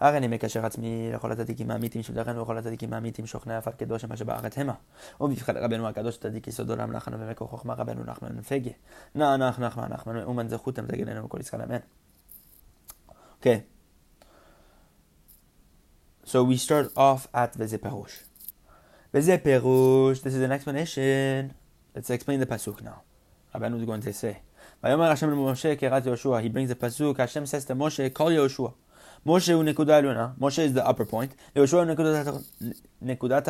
הרי 0.00 0.16
אני 0.16 0.28
מקשר 0.28 0.66
עצמי 0.66 1.10
לכל 1.14 1.32
הצדיקים 1.32 1.70
האמיתים 1.70 2.02
שבדרכנו 2.02 2.42
וכל 2.42 2.58
הצדיקים 2.58 2.92
האמיתים 2.92 3.26
שוכני 3.26 3.56
עפר 3.56 3.70
קדוש 3.70 4.04
מה 4.04 4.16
שבארץ 4.16 4.58
המה. 4.58 4.74
ובבחד 5.20 5.56
רבנו 5.56 5.88
הקדוש 5.88 6.16
צדיק 6.16 6.48
יסוד 6.48 6.70
עולם 6.70 6.92
נחנו 6.92 7.20
ומקור 7.20 7.48
חוכמה 7.48 7.74
רבנו 7.74 8.04
נחמן 8.04 8.42
פגה. 8.42 8.70
נח 9.14 9.36
נח 9.38 9.58
נחמן 9.58 9.88
נחמן 9.92 10.22
אומן 10.22 10.48
זכותם 10.48 10.86
תגיד 10.86 11.08
לנו 11.08 11.26
בכל 11.26 11.40
ישראל 11.40 11.62
אמן. 11.62 11.78
Okay. 13.42 13.58
So 16.24 16.44
we 16.44 16.56
start 16.56 16.96
off 16.96 17.26
at 17.34 17.56
וזה 17.56 17.78
פירוש. 17.78 18.24
וזה 19.14 19.36
פירוש, 19.42 20.20
this 20.20 20.34
is 20.34 20.42
an 20.42 20.52
explanation. 20.52 21.54
Let's 21.96 22.10
explain 22.10 22.40
the 22.40 22.46
pasuk 22.46 22.82
now. 22.82 23.02
Rabbeinu 23.54 23.80
is 23.80 23.84
going 23.86 24.02
to 24.02 24.12
say. 24.12 24.34
ויאמר 24.84 25.10
השם 25.10 25.30
למשה 25.30 25.76
קראת 25.76 26.06
יהושע, 26.06 26.40
he 26.40 26.48
brings 26.48 26.70
the 26.70 26.84
pasuk, 26.84 27.18
Hashem 27.18 27.46
says 27.46 27.64
to 27.64 27.74
Moshe, 27.74 28.18
call 28.18 28.30
יהושע. 28.30 28.68
Moshe 29.28 29.52
Unekuda 29.52 30.34
Moshe 30.38 30.60
is 30.60 30.72
the 30.72 30.86
upper 30.86 31.04
point. 31.04 31.32
Yoshua 31.54 31.84
Nekuda 31.94 33.44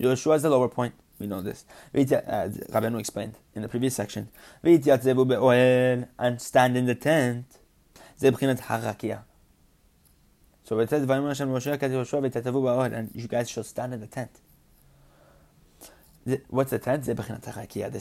Yoshua 0.00 0.36
is 0.36 0.42
the 0.42 0.48
lower 0.48 0.68
point. 0.70 0.94
We 1.18 1.26
know 1.26 1.42
this. 1.42 1.66
As 1.92 2.10
uh, 2.10 2.48
Rabbeinu 2.70 2.98
explained 2.98 3.34
in 3.54 3.60
the 3.60 3.68
previous 3.68 3.94
section. 3.94 4.30
And 4.62 4.82
stand 6.40 6.78
in 6.78 6.86
the 6.86 6.94
tent. 6.94 7.44
Zebchinat 8.18 8.60
Harakia. 8.62 9.24
So 10.64 10.78
it 10.78 10.88
says, 10.88 11.06
Vayim 11.06 11.28
Hashem 11.28 11.48
Moshe 11.50 11.78
Kat 11.78 11.90
Yoshua 11.90 12.30
v'tatavu. 12.30 12.92
And 12.96 13.10
you 13.14 13.28
guys 13.28 13.50
shall 13.50 13.64
stand 13.64 13.92
in 13.92 14.00
the 14.00 14.06
tent. 14.06 14.30
What's 16.48 16.70
the 16.70 16.78
tent? 16.78 17.04
This 17.04 17.18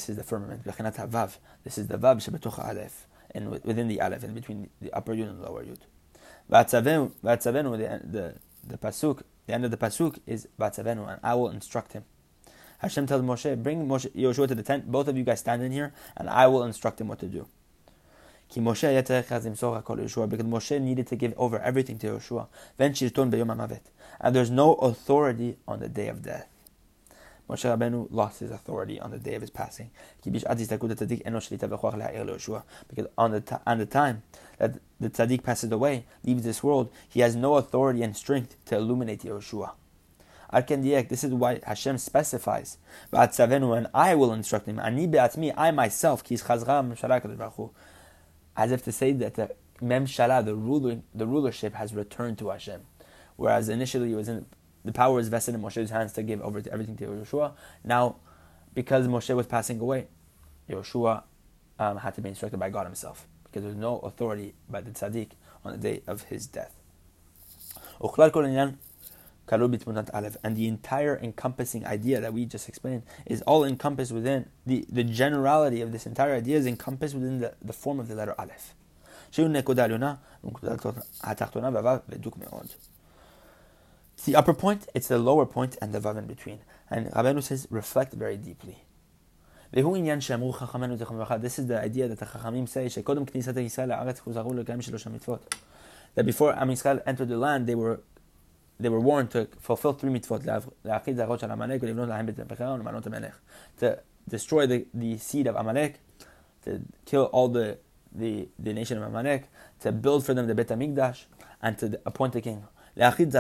is 0.10 0.16
the 0.16 0.24
firmament. 0.24 0.64
This 0.64 1.78
is 1.78 1.88
the 1.88 1.98
Vav 1.98 2.92
And 3.32 3.52
within 3.52 3.90
the 3.90 4.00
Aleph, 4.00 4.24
and 4.24 4.34
between 4.34 4.70
the 4.80 4.94
upper 4.94 5.14
yud 5.14 5.30
and 5.30 5.42
lower 5.42 5.66
yud. 5.66 5.80
Vatzavenu, 6.52 7.12
the, 8.12 8.36
the, 8.68 8.78
pasuk, 8.78 9.22
the 9.48 9.54
end 9.54 9.66
of 9.66 9.72
the 9.72 9.78
pasuk 9.78 10.20
is 10.28 10.48
Vatzavenu, 10.60 11.10
and 11.10 11.20
I 11.24 11.34
will 11.36 11.50
instruct 11.50 11.94
him. 11.94 12.04
Hashem 12.80 13.08
tells 13.08 13.22
Moshe, 13.22 13.62
bring 13.62 13.88
Moshe, 13.88 14.12
Yoshua 14.14 14.48
to 14.48 14.56
the 14.56 14.64
tent, 14.64 14.92
both 14.92 15.08
of 15.08 15.16
you 15.16 15.24
guys 15.24 15.40
stand 15.40 15.62
in 15.62 15.72
here, 15.72 15.94
and 16.18 16.30
I 16.30 16.48
will 16.48 16.64
instruct 16.64 17.00
him 17.00 17.08
what 17.08 17.20
to 17.20 17.28
do. 17.28 17.48
Because 18.54 18.66
Moshe 18.66 20.82
needed 20.82 21.08
to 21.08 21.16
give 21.16 21.34
over 21.38 21.60
everything 21.60 21.98
to 22.00 22.08
Yoshua. 22.08 22.48
And 24.20 24.36
there's 24.36 24.50
no 24.50 24.74
authority 24.74 25.58
on 25.68 25.80
the 25.80 25.88
day 25.88 26.10
of 26.10 26.22
death. 26.22 26.48
Moshe 27.52 27.70
Rabbeinu 27.70 28.08
lost 28.10 28.40
his 28.40 28.50
authority 28.50 28.98
on 28.98 29.12
the 29.12 29.20
day 29.20 29.36
of 29.36 29.42
his 29.42 29.50
passing. 29.50 29.92
Because 30.24 30.46
on 30.46 30.58
the, 33.32 33.62
on 33.68 33.78
the 33.78 33.86
time 33.86 34.24
that 34.58 34.80
the 35.02 35.10
tzaddik 35.10 35.44
passes 35.44 35.70
away, 35.70 36.06
leaves 36.24 36.44
this 36.44 36.64
world, 36.64 36.90
he 37.10 37.20
has 37.20 37.36
no 37.36 37.56
authority 37.56 38.04
and 38.04 38.16
strength 38.16 38.56
to 38.66 38.78
illuminate 38.78 39.24
Yehoshua. 39.24 39.72
This 40.54 41.24
is 41.26 41.34
why 41.34 41.60
Hashem 41.66 41.98
specifies, 41.98 42.78
and 43.12 43.88
I 43.94 44.16
will 44.16 44.34
instruct 44.34 44.68
him. 44.68 44.80
I 44.80 45.72
myself, 45.72 46.24
as 48.58 48.72
if 48.72 48.84
to 48.84 48.92
say 48.92 49.12
that 49.14 49.36
the 49.36 49.56
memshala, 49.82 50.46
the 50.46 50.56
ruling, 50.56 51.04
the 51.14 51.26
rulership 51.28 51.74
has 51.76 51.94
returned 51.94 52.38
to 52.40 52.50
Hashem, 52.50 52.82
whereas 53.36 53.70
initially 53.70 54.12
it 54.12 54.16
was 54.16 54.28
in 54.28 54.46
the 54.84 54.92
power 54.92 55.16
was 55.16 55.28
vested 55.28 55.56
in 55.56 55.62
Moshe's 55.62 55.90
hands 55.90 56.14
to 56.14 56.24
give 56.24 56.42
over 56.42 56.62
to 56.62 56.72
everything 56.72 56.98
to 56.98 57.06
Yeshua. 57.06 57.54
Now, 57.84 58.18
because 58.74 59.08
Moshe 59.08 59.36
was 59.36 59.48
passing 59.48 59.80
away, 59.80 60.08
Yeshua 60.70 61.24
um, 61.80 61.98
had 61.98 62.16
to 62.16 62.22
be 62.22 62.30
instructed 62.30 62.60
by 62.60 62.70
God 62.70 62.86
Himself 62.86 63.28
because 63.52 63.64
there 63.64 63.70
was 63.70 63.78
no 63.78 64.00
authority 64.00 64.54
by 64.70 64.82
the 64.82 64.92
tzaddik 64.92 65.32
on 65.66 65.74
the 65.74 65.78
day 65.78 66.02
of 66.08 66.24
his 66.24 66.48
death. 66.48 66.74
And 70.44 70.56
the 70.56 70.68
entire 70.68 71.20
encompassing 71.22 71.86
idea 71.86 72.22
that 72.22 72.34
we 72.34 72.46
just 72.46 72.70
explained 72.70 73.04
is 73.26 73.42
all 73.42 73.66
encompassed 73.66 74.14
within 74.14 74.46
the, 74.66 74.86
the 74.90 75.04
generality 75.04 75.82
of 75.82 75.92
this 75.92 76.06
entire 76.06 76.36
idea 76.36 76.58
is 76.58 76.66
encompassed 76.66 77.14
within 77.14 77.40
the, 77.40 77.54
the 77.62 77.74
form 77.74 78.00
of 78.00 78.08
the 78.08 78.16
letter 78.16 78.34
Aleph. 78.40 78.74
It's 84.22 84.28
the 84.28 84.36
upper 84.36 84.54
point, 84.54 84.86
it's 84.94 85.08
the 85.08 85.18
lower 85.18 85.48
point, 85.48 85.78
and 85.82 85.92
the 85.92 86.00
vav 86.00 86.16
in 86.16 86.28
between. 86.28 86.60
And 86.92 87.08
Rabbeinu 87.08 87.42
says, 87.42 87.66
reflect 87.72 88.14
very 88.14 88.38
deeply. 88.38 88.84
This 89.72 89.84
is 89.84 91.66
the 91.66 91.80
idea 91.82 92.08
that 92.08 92.20
the 92.20 92.28
Chachamim 92.28 92.70
say, 92.70 92.88
that 96.14 96.24
before 96.24 96.54
Am 96.56 96.70
Yisrael 96.70 97.02
entered 97.08 97.30
the 97.30 97.38
land, 97.38 97.66
they 97.66 97.74
were 97.74 98.02
they 98.80 98.90
were 98.90 99.00
warned 99.00 99.32
to 99.32 99.48
fulfill 99.60 99.94
three 99.94 100.12
mitzvot, 100.12 100.44
to 103.80 104.00
destroy 104.30 104.68
the, 104.68 104.86
the 104.94 105.18
seed 105.18 105.48
of 105.48 105.56
Amalek, 105.56 106.00
to 106.64 106.82
kill 107.06 107.24
all 107.24 107.48
the, 107.48 107.80
the, 108.12 108.50
the 108.60 108.74
nation 108.74 109.00
of 109.00 109.04
Amalek, 109.04 109.50
to 109.80 109.92
build 109.92 110.24
for 110.24 110.36
them 110.36 110.46
the 110.46 110.54
Bet 110.54 110.68
HaMikdash, 110.68 111.26
and 111.64 111.76
to 111.80 112.00
appoint 112.06 112.36
a 112.36 112.42
king. 112.42 112.68
Le'achid 112.98 113.32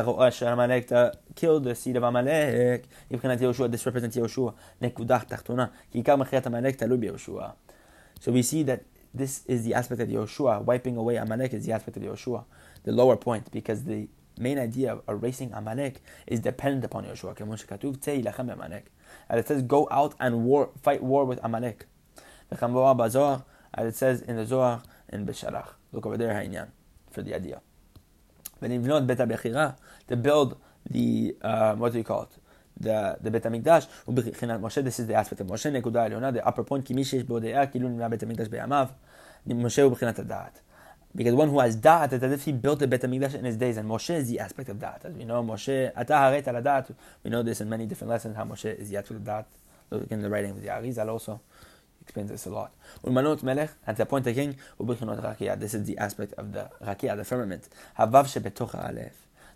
the 1.64 1.76
seed 1.76 1.98
of 1.98 2.04
Amalek. 2.04 2.86
Yoshua, 3.12 3.70
this 3.72 3.86
represents 3.86 4.16
Yoshua. 4.16 4.54
So 8.20 8.32
we 8.32 8.42
see 8.44 8.64
that 8.64 8.84
this 9.14 9.46
is 9.46 9.66
the 9.66 9.74
aspect 9.74 10.02
of 10.02 10.08
Yoshua. 10.08 10.64
Wiping 10.64 10.96
away 10.96 11.18
Amalek 11.18 11.54
is 11.54 11.66
the 11.66 11.74
aspect 11.74 11.98
of 11.98 12.04
Yoshua. 12.04 12.46
The 12.84 12.92
lower 12.92 13.18
point, 13.18 13.52
because 13.52 13.84
the 13.84 14.08
main 14.40 14.58
idea 14.58 14.94
of 14.94 15.02
erasing 15.10 15.52
Amalek 15.54 16.02
is 16.28 16.40
dependent 16.40 16.86
upon 16.86 17.04
Yoshua. 17.06 17.36
And 19.30 19.40
it 19.40 19.48
says, 19.48 19.62
go 19.64 19.88
out 19.92 20.16
and 20.20 20.46
war, 20.46 20.70
fight 20.82 21.04
war 21.04 21.26
with 21.26 21.40
Amalek. 21.44 21.88
And 22.50 23.88
it 23.88 23.96
says 23.96 24.22
in 24.22 24.38
the 24.38 24.46
Zohar, 24.46 24.84
in 25.10 25.26
Beshalach. 25.26 25.74
Look 25.92 26.06
over 26.06 26.16
there, 26.18 26.34
Hainyan, 26.34 26.70
for 27.10 27.22
the 27.22 27.36
idea. 27.36 27.62
ונבנות 28.63 29.07
בית 29.07 29.21
הבחירה, 29.21 29.71
to 30.09 30.13
build 30.13 30.55
the, 30.93 31.35
uh, 31.43 31.75
what 31.77 31.93
do 31.93 31.99
you 31.99 32.05
call 32.05 32.23
it? 32.23 32.39
the, 32.81 33.17
the 33.25 33.31
בית 33.31 33.47
המקדש, 33.47 33.87
ובחינת 34.09 34.61
משה, 34.61 34.81
this 34.81 35.01
is 35.01 35.07
the 35.11 35.15
aspect 35.15 35.41
of 35.41 35.53
משה, 35.53 35.71
נקודה 35.71 36.05
עליונה, 36.05 36.31
the 36.31 36.47
upper 36.47 36.71
point, 36.71 36.85
כי 36.85 36.95
מי 36.95 37.05
שיש 37.05 37.23
בו 37.23 37.41
דעה, 37.41 37.67
כאילו 37.67 37.89
נבנה 37.89 38.09
בית 38.09 38.23
המקדש 38.23 38.49
בימיו, 38.49 38.89
משה 39.47 39.83
הוא 39.83 39.93
בחינת 39.93 40.19
הדעת. 40.19 40.61
Because 41.17 41.35
one 41.35 41.49
who 41.49 41.59
has 41.61 41.77
da'at, 41.77 42.13
it's 42.13 42.23
as 42.23 42.33
if 42.33 42.45
he 42.45 42.53
built 42.53 42.79
the 42.79 42.87
Bet 42.87 43.01
HaMikdash 43.01 43.35
in 43.35 43.47
his 43.47 43.57
days, 43.57 43.79
and 43.79 43.89
Moshe 43.89 44.15
is 44.15 44.29
the 44.29 44.39
aspect 44.39 44.69
of 44.69 44.77
da'at. 44.77 45.07
As 45.07 45.15
we 45.15 45.25
know, 45.25 45.43
Moshe, 45.43 45.91
ata 45.97 46.13
haret 46.13 46.47
al 46.47 46.61
da'at. 46.63 46.95
We 47.25 47.31
know 47.31 47.43
this 47.43 47.63
in 47.63 47.71
many 47.71 47.87
different 47.87 48.11
lessons, 48.11 48.37
how 48.37 48.45
Moshe 48.45 48.79
is 48.79 48.91
the 48.91 48.99
aspect 48.99 49.21
of 49.21 49.27
da'at. 49.27 49.45
Look 49.91 50.11
in 50.11 50.21
the 50.21 50.29
writing 50.29 50.51
of 50.51 50.61
the 50.61 50.69
Arizal 50.69 51.09
also 51.09 51.41
explains 52.02 52.30
this 52.30 52.46
a 52.46 52.50
lot. 52.50 52.74
Ulmanot 53.06 53.44
melech, 53.44 53.72
and 53.86 53.96
to 53.98 54.04
appoint 54.04 54.28
a 54.28 54.34
king, 54.34 54.56
ubichinot 54.80 55.22
rakia. 55.24 55.60
This 55.60 55.74
is 55.74 55.86
the 55.86 55.98
aspect 55.98 56.34
of 56.34 56.54
the 56.54 56.70
rakia, 56.84 57.16
the 57.16 57.24
firmament. 57.24 57.70
Havav. 57.98 58.32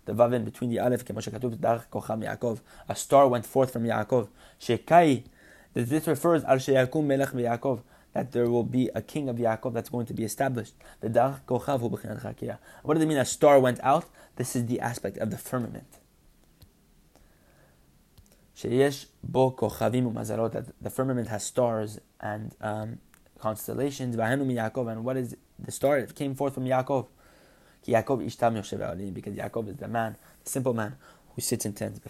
The 0.06 0.12
vav 0.12 0.32
in 0.34 0.44
between 0.44 0.70
the 0.70 0.78
aleph, 0.78 1.04
Yaakov. 1.04 2.60
A 2.88 2.94
star 2.94 3.28
went 3.28 3.44
forth 3.44 3.72
from 3.72 3.84
Yaakov. 3.84 4.28
Shekai. 4.60 5.24
This 5.74 6.06
refers 6.06 6.44
al 6.44 6.56
sheyakum 6.56 7.04
melech 7.04 7.30
Yaakov 7.30 7.82
that 8.14 8.32
there 8.32 8.48
will 8.48 8.64
be 8.64 8.88
a 8.94 9.02
king 9.02 9.28
of 9.28 9.36
Yaakov 9.36 9.74
that's 9.74 9.90
going 9.90 10.06
to 10.06 10.14
be 10.14 10.24
established. 10.24 10.74
The 11.00 11.10
dar 11.10 11.40
kochav. 11.46 11.80
What 12.82 12.94
does 12.94 13.02
it 13.02 13.06
mean? 13.06 13.18
A 13.18 13.24
star 13.24 13.60
went 13.60 13.80
out. 13.82 14.06
This 14.36 14.56
is 14.56 14.66
the 14.66 14.80
aspect 14.80 15.18
of 15.18 15.30
the 15.30 15.36
firmament. 15.36 15.98
Sheyesh 18.56 19.06
bo 19.22 19.50
kochavim 19.50 20.12
umazalot, 20.12 20.52
that 20.52 20.66
the 20.80 20.90
firmament 20.90 21.28
has 21.28 21.44
stars 21.44 22.00
and 22.20 22.54
um, 22.60 22.98
constellations. 23.38 24.16
V'hanu 24.16 24.46
Yaakov, 24.46 24.90
and 24.90 25.04
what 25.04 25.16
is 25.16 25.36
the 25.58 25.70
star 25.70 26.00
that 26.00 26.14
came 26.14 26.34
forth 26.34 26.54
from 26.54 26.64
Yaakov? 26.64 27.06
Ki 27.82 27.92
Yaakov 27.92 28.24
ishtam 28.24 28.56
yoshev 28.56 29.12
because 29.12 29.34
Yaakov 29.34 29.68
is 29.68 29.76
the 29.76 29.88
man, 29.88 30.16
the 30.42 30.50
simple 30.50 30.72
man 30.72 30.96
who 31.34 31.42
sits 31.42 31.66
in 31.66 31.74
tents. 31.74 32.00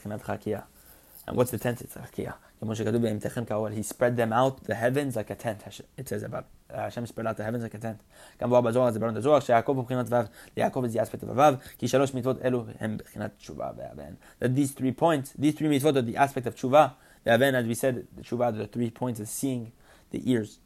Bechinat 1.27 1.27
chakiyah. 1.27 1.27
And 1.27 1.37
what's 1.37 1.51
the 1.51 1.57
tent? 1.57 1.81
It's 1.81 1.95
chakiyah. 1.95 3.73
He 3.73 3.83
spread 3.83 4.17
them 4.17 4.33
out, 4.33 4.63
the 4.63 4.75
heavens, 4.75 5.15
like 5.15 5.29
a 5.29 5.35
tent. 5.35 5.63
It 5.97 6.09
says 6.09 6.23
about 6.23 6.45
uh, 6.73 6.81
Hashem 6.81 7.05
spread 7.07 7.27
out 7.27 7.37
the 7.37 7.43
heavens 7.43 7.63
like 7.63 7.73
a 7.73 7.79
tent. 7.79 7.99
גם 8.39 8.49
בו 8.49 8.61
בזוהר 8.61 8.91
זה 8.91 8.99
ברון 8.99 9.17
הזוהר, 9.17 9.39
שיעקב 9.39 9.71
הוא 9.71 9.83
מבחינת 9.83 10.05
ו', 10.09 10.15
ליעקב 10.57 10.83
is 10.85 10.93
the 10.93 10.99
aspect 10.99 11.23
of 11.23 11.37
ו', 11.37 11.77
כי 11.77 11.87
שלוש 11.87 12.13
מצוות 12.13 12.41
אלו 12.45 12.65
הם 12.79 12.93
מבחינת 12.93 13.31
תשובה 13.37 13.71
והבן. 13.77 14.13
That 14.41 14.55
these 14.55 14.71
three 14.79 14.91
points, 14.91 15.33
these 15.39 15.55
three 15.57 15.79
mitzvot 15.79 15.95
are 15.95 16.01
the 16.01 16.17
aspect 16.17 16.47
of 16.47 16.53
תשובה 16.53 16.87
והבן, 17.25 17.55
as 17.55 17.67
we 17.67 17.75
said, 17.75 18.05
the 18.17 18.21
תשובה, 18.21 18.51
the 18.51 18.67
three 18.67 18.89
points 18.89 19.19
of 19.19 19.27
seeing 19.27 19.71
the 20.11 20.31
ears 20.31 20.59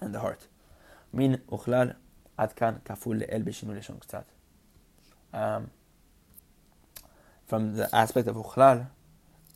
and 0.00 0.14
the 0.14 0.20
heart. 0.20 0.46
מין 1.14 1.34
וכלל 1.54 1.90
עד 2.36 2.52
כאן 2.52 2.74
כפול 2.84 3.16
לאל 3.16 3.42
בשינוי 3.44 3.76
לשון 3.76 3.98
קצת. 3.98 4.24
Um, 5.34 5.36
from 7.48 7.76
the 7.76 7.88
aspect 7.92 8.28
of 8.28 8.36
uchlal 8.36 8.86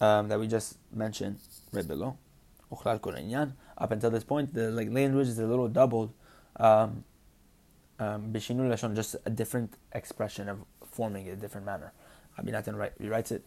um, 0.01 0.27
that 0.29 0.39
we 0.39 0.47
just 0.47 0.77
mentioned 0.93 1.39
right 1.71 1.87
below, 1.87 2.17
up 3.77 3.91
until 3.91 4.11
this 4.11 4.23
point, 4.23 4.53
the 4.53 4.71
like 4.71 4.91
language 4.91 5.27
is 5.27 5.39
a 5.39 5.45
little 5.47 5.67
doubled. 5.67 6.13
Um, 6.57 7.03
um, 7.99 8.31
just 8.33 9.15
a 9.25 9.29
different 9.29 9.73
expression 9.91 10.47
of 10.47 10.59
forming 10.91 11.27
it 11.27 11.31
a 11.31 11.35
different 11.35 11.65
manner. 11.65 11.91
Rabbi 12.37 12.51
Natan 12.51 12.75
write, 12.75 12.97
rewrites 12.99 13.31
it 13.31 13.43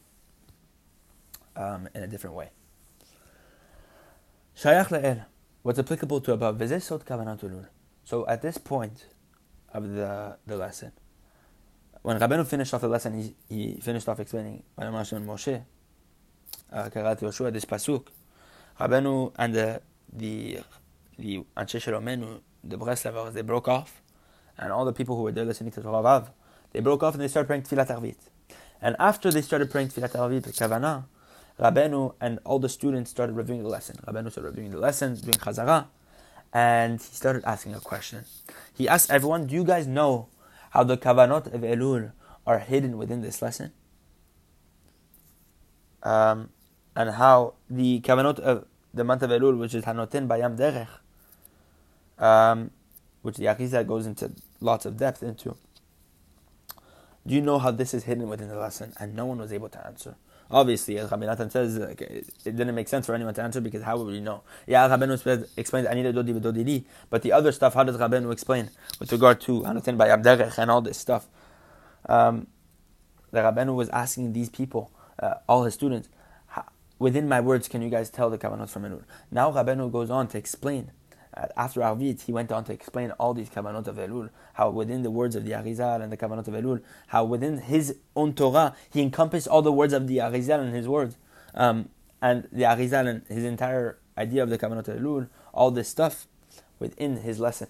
um, 1.56 1.88
in 1.94 2.02
a 2.02 2.06
different 2.06 2.36
way. 2.36 2.50
Shayach 4.56 4.88
le'el, 4.88 5.24
what's 5.62 5.78
applicable 5.78 6.20
to 6.20 6.32
above, 6.32 6.82
sot 6.82 7.02
So 8.04 8.26
at 8.26 8.42
this 8.42 8.58
point 8.58 9.06
of 9.72 9.88
the, 9.88 10.36
the 10.46 10.56
lesson, 10.56 10.92
when 12.02 12.18
Rabbeinu 12.18 12.46
finished 12.46 12.74
off 12.74 12.82
the 12.82 12.88
lesson, 12.88 13.14
he, 13.22 13.34
he 13.48 13.80
finished 13.80 14.08
off 14.08 14.20
explaining 14.20 14.64
Moshe, 14.78 15.62
Karat 16.72 17.20
Yoshua, 17.20 17.52
this 17.52 17.64
pasuk, 17.64 18.06
Rabbeinu 18.80 19.32
and 19.36 19.54
the 19.54 19.82
the 20.12 20.60
the 21.18 21.44
Anshe 21.56 21.78
Shalomenu, 21.80 22.40
the 22.64 22.76
Breslavers, 22.76 23.32
they 23.32 23.42
broke 23.42 23.68
off, 23.68 24.02
and 24.58 24.72
all 24.72 24.84
the 24.84 24.92
people 24.92 25.16
who 25.16 25.22
were 25.22 25.32
there 25.32 25.44
listening 25.44 25.72
to 25.72 25.82
Torah 25.82 26.02
Vav, 26.02 26.30
they 26.72 26.80
broke 26.80 27.02
off 27.02 27.14
and 27.14 27.22
they 27.22 27.28
started 27.28 27.46
praying 27.46 27.62
Tfilat 27.62 27.88
Arvit. 27.88 28.16
And 28.80 28.96
after 28.98 29.30
they 29.30 29.42
started 29.42 29.70
praying 29.70 29.88
Tfilat 29.88 30.12
Arvit, 30.12 30.42
Kavana, 30.42 31.04
Rabbeinu 31.58 32.14
and 32.20 32.38
all 32.44 32.58
the 32.58 32.68
students 32.68 33.10
started 33.10 33.34
reviewing 33.34 33.62
the 33.62 33.68
lesson. 33.68 33.96
Rabbeinu 34.06 34.30
started 34.30 34.50
reviewing 34.50 34.70
the 34.70 34.78
lesson, 34.78 35.14
doing 35.14 35.34
Chazara, 35.34 35.86
and 36.52 37.00
he 37.00 37.14
started 37.14 37.44
asking 37.44 37.74
a 37.74 37.80
question. 37.80 38.24
He 38.74 38.88
asked 38.88 39.10
everyone, 39.10 39.46
Do 39.46 39.54
you 39.54 39.64
guys 39.64 39.86
know 39.86 40.28
how 40.70 40.84
the 40.84 40.96
Kavanot 40.96 41.52
of 41.52 41.60
Elul 41.60 42.12
are 42.46 42.58
hidden 42.58 42.96
within 42.98 43.20
this 43.20 43.42
lesson? 43.42 43.72
Um, 46.02 46.50
and 46.94 47.10
how 47.10 47.54
the 47.70 48.00
Kavanot 48.00 48.38
of 48.38 48.66
the 48.94 49.04
month 49.04 49.22
of 49.22 49.30
Elul, 49.30 49.58
which 49.58 49.74
is 49.74 49.84
Hanotin 49.84 50.28
Bayam 50.28 50.56
Derech, 50.56 50.88
um, 52.22 52.70
which 53.22 53.36
the 53.36 53.46
Arizal 53.46 53.86
goes 53.86 54.06
into 54.06 54.32
lots 54.60 54.86
of 54.86 54.96
depth 54.96 55.22
into. 55.22 55.56
Do 57.26 57.34
you 57.34 57.40
know 57.40 57.58
how 57.58 57.70
this 57.70 57.94
is 57.94 58.04
hidden 58.04 58.28
within 58.28 58.48
the 58.48 58.58
lesson? 58.58 58.92
And 58.98 59.14
no 59.14 59.26
one 59.26 59.38
was 59.38 59.52
able 59.52 59.68
to 59.70 59.86
answer. 59.86 60.16
Obviously, 60.50 60.98
as 60.98 61.10
Rabbi 61.10 61.34
says, 61.48 61.76
it 61.76 62.26
didn't 62.44 62.74
make 62.74 62.88
sense 62.88 63.06
for 63.06 63.14
anyone 63.14 63.32
to 63.34 63.42
answer 63.42 63.60
because 63.60 63.82
how 63.82 63.96
would 63.96 64.08
we 64.08 64.20
know? 64.20 64.42
Yeah, 64.66 64.86
Rabbeinu 64.88 65.48
explained 65.56 65.86
Dodi 65.86 66.84
but 67.08 67.22
the 67.22 67.32
other 67.32 67.52
stuff, 67.52 67.74
how 67.74 67.84
does 67.84 67.96
Rabbeinu 67.96 68.30
explain 68.30 68.68
with 69.00 69.10
regard 69.12 69.40
to 69.42 69.62
Hanotin 69.62 69.96
Bayam 69.96 70.22
Derech 70.22 70.58
and 70.58 70.70
all 70.70 70.82
this 70.82 70.98
stuff? 70.98 71.26
Um, 72.06 72.48
the 73.30 73.40
Rabbeinu 73.40 73.74
was 73.74 73.88
asking 73.90 74.34
these 74.34 74.50
people, 74.50 74.90
uh, 75.18 75.34
all 75.48 75.64
his 75.64 75.72
students, 75.72 76.08
within 77.02 77.28
my 77.28 77.40
words, 77.40 77.68
can 77.68 77.82
you 77.82 77.90
guys 77.90 78.08
tell 78.08 78.30
the 78.30 78.38
kavanot 78.38 78.70
from 78.70 78.84
Elul? 78.84 79.02
Now 79.30 79.50
Rabbeinu 79.50 79.90
goes 79.90 80.08
on 80.08 80.28
to 80.28 80.38
explain. 80.38 80.92
Uh, 81.34 81.46
after 81.56 81.80
Arvit, 81.80 82.22
he 82.22 82.32
went 82.32 82.52
on 82.52 82.62
to 82.64 82.72
explain 82.72 83.10
all 83.12 83.34
these 83.34 83.50
kavanot 83.50 83.88
of 83.88 83.96
Elul, 83.96 84.30
how 84.54 84.70
within 84.70 85.02
the 85.02 85.10
words 85.10 85.34
of 85.34 85.44
the 85.44 85.50
Arizal 85.50 86.00
and 86.00 86.12
the 86.12 86.16
kavanot 86.16 86.46
of 86.46 86.54
Elul, 86.54 86.80
how 87.08 87.24
within 87.24 87.58
his 87.58 87.96
own 88.14 88.34
Torah, 88.34 88.76
he 88.90 89.02
encompassed 89.02 89.48
all 89.48 89.62
the 89.62 89.72
words 89.72 89.92
of 89.92 90.06
the 90.06 90.18
Arizal 90.18 90.60
and 90.60 90.74
his 90.74 90.86
words. 90.86 91.16
Um, 91.54 91.88
and 92.20 92.46
the 92.52 92.62
Arizal 92.62 93.08
and 93.08 93.26
his 93.26 93.44
entire 93.44 93.98
idea 94.16 94.42
of 94.42 94.50
the 94.50 94.58
kavanot 94.58 94.86
of 94.86 94.98
Elul, 94.98 95.28
all 95.52 95.72
this 95.72 95.88
stuff 95.88 96.28
within 96.78 97.16
his 97.18 97.40
lesson. 97.40 97.68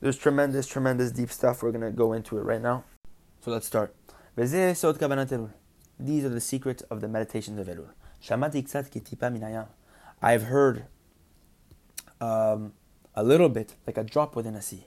There's 0.00 0.16
tremendous, 0.16 0.66
tremendous 0.66 1.10
deep 1.10 1.30
stuff. 1.30 1.62
We're 1.62 1.72
to 1.72 1.90
go 1.90 2.12
into 2.14 2.38
it 2.38 2.42
right 2.42 2.62
now. 2.62 2.84
So 3.40 3.50
let's 3.50 3.66
start. 3.66 3.94
These 4.34 4.54
are 4.54 6.28
the 6.28 6.40
secrets 6.40 6.82
of 6.82 7.00
the 7.00 7.08
meditations 7.08 7.58
of 7.58 7.66
Elul. 7.66 7.88
I've 10.20 10.44
heard 10.44 10.86
um, 12.20 12.72
a 13.14 13.22
little 13.22 13.48
bit 13.48 13.74
like 13.86 13.96
a 13.96 14.04
drop 14.04 14.34
within 14.34 14.54
a 14.54 14.62
sea. 14.62 14.86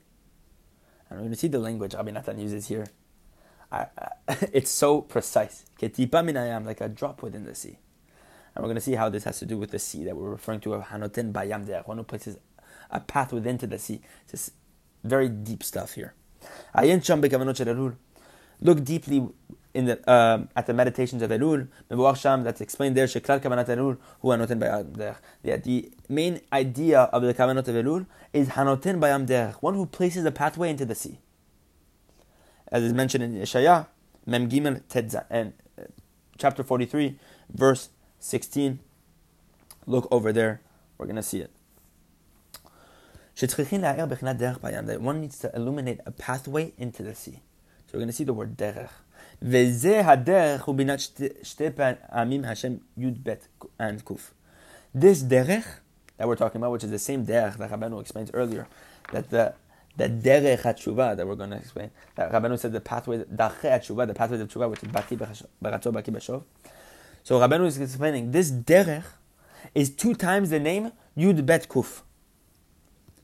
And 1.09 1.17
we're 1.17 1.23
going 1.23 1.31
to 1.31 1.37
see 1.37 1.47
the 1.47 1.59
language 1.59 1.93
Rabbi 1.93 2.11
Natan 2.11 2.39
uses 2.39 2.67
here. 2.67 2.87
I, 3.71 3.87
it's 4.51 4.69
so 4.69 5.01
precise. 5.01 5.65
minayam, 5.79 6.65
like 6.65 6.81
a 6.81 6.89
drop 6.89 7.23
within 7.23 7.45
the 7.45 7.55
sea. 7.55 7.79
And 8.55 8.63
we're 8.63 8.67
going 8.67 8.75
to 8.75 8.81
see 8.81 8.95
how 8.95 9.09
this 9.09 9.23
has 9.23 9.39
to 9.39 9.45
do 9.45 9.57
with 9.57 9.71
the 9.71 9.79
sea 9.79 10.03
that 10.03 10.15
we're 10.15 10.29
referring 10.29 10.59
to 10.61 10.73
of 10.73 10.87
Hanotin 10.87 11.31
Bayam 11.31 11.65
Der, 11.65 11.81
one 11.85 11.97
who 11.97 12.03
places 12.03 12.37
a 12.91 12.99
path 12.99 13.31
within 13.31 13.57
to 13.59 13.67
the 13.67 13.79
sea. 13.79 14.01
It's 14.27 14.51
very 15.03 15.29
deep 15.29 15.63
stuff 15.63 15.93
here. 15.93 16.13
Look 18.61 18.83
deeply 18.83 19.27
in 19.79 19.85
the 19.85 19.95
uh, 20.09 20.45
at 20.55 20.65
the 20.67 20.73
meditations 20.73 21.21
of 21.21 21.31
Elul, 21.31 21.67
that's 22.43 22.61
explained 22.61 22.95
there. 22.97 23.07
Sheklal 23.07 23.41
The 25.43 25.89
main 26.09 26.41
idea 26.53 26.99
of 27.01 27.21
the 27.23 27.33
kavanot 27.33 27.67
of 27.67 27.75
Elul 27.75 28.05
is 28.33 28.49
hanoten 28.49 28.99
bayam 28.99 29.25
derech, 29.25 29.55
one 29.55 29.75
who 29.75 29.85
places 29.85 30.25
a 30.25 30.31
pathway 30.31 30.69
into 30.69 30.85
the 30.85 30.95
sea. 30.95 31.19
As 32.71 32.83
is 32.83 32.93
mentioned 32.93 33.23
in 33.23 33.33
Yeshaya, 33.33 33.87
Mem 34.25 34.49
Gimel 34.49 34.81
Tedza, 34.83 35.25
and 35.29 35.53
uh, 35.79 35.83
chapter 36.37 36.63
forty-three, 36.63 37.17
verse 37.49 37.89
sixteen. 38.19 38.79
Look 39.87 40.07
over 40.11 40.33
there. 40.33 40.61
We're 40.97 41.07
gonna 41.07 41.23
see 41.23 41.39
it. 41.39 41.51
One 45.01 45.21
needs 45.21 45.39
to 45.39 45.55
illuminate 45.55 45.99
a 46.05 46.11
pathway 46.11 46.73
into 46.77 47.03
the 47.03 47.15
sea. 47.15 47.39
So 47.87 47.93
we're 47.93 48.01
going 48.01 48.09
to 48.09 48.13
see 48.13 48.25
the 48.25 48.33
word 48.33 48.57
derech. 48.57 48.89
This 49.41 49.83
derech 49.83 50.25
that 56.17 56.27
we're 56.27 56.35
talking 56.35 56.59
about, 56.59 56.71
which 56.71 56.83
is 56.83 56.91
the 56.91 56.99
same 56.99 57.25
derech 57.25 57.57
that 57.57 57.71
Rabbanu 57.71 58.01
explains 58.01 58.31
earlier, 58.33 58.67
that 59.13 59.29
the 59.29 59.53
the 59.95 60.09
derech 60.09 60.63
hatshuva 60.63 61.15
that 61.15 61.25
we're 61.25 61.35
going 61.35 61.51
to 61.51 61.55
explain, 61.55 61.89
that 62.15 62.33
Rabbanu 62.33 62.59
said 62.59 62.73
the 62.73 62.81
pathway, 62.81 63.19
dache 63.19 63.61
hatshuva, 63.61 64.07
the 64.07 64.13
pathway 64.13 64.41
of 64.41 64.49
tshuva, 64.49 64.69
which 64.69 64.83
is 64.83 64.89
baki 64.89 65.17
baratzov, 65.17 65.93
baki 65.93 66.13
b'shov. 66.13 66.43
So 67.23 67.39
Rabbanu 67.39 67.65
is 67.65 67.79
explaining 67.79 68.31
this 68.31 68.51
derech 68.51 69.05
is 69.73 69.89
two 69.89 70.15
times 70.15 70.49
the 70.49 70.59
name 70.59 70.91
Yud 71.17 71.45
Bet 71.45 71.69
Kuf. 71.69 72.01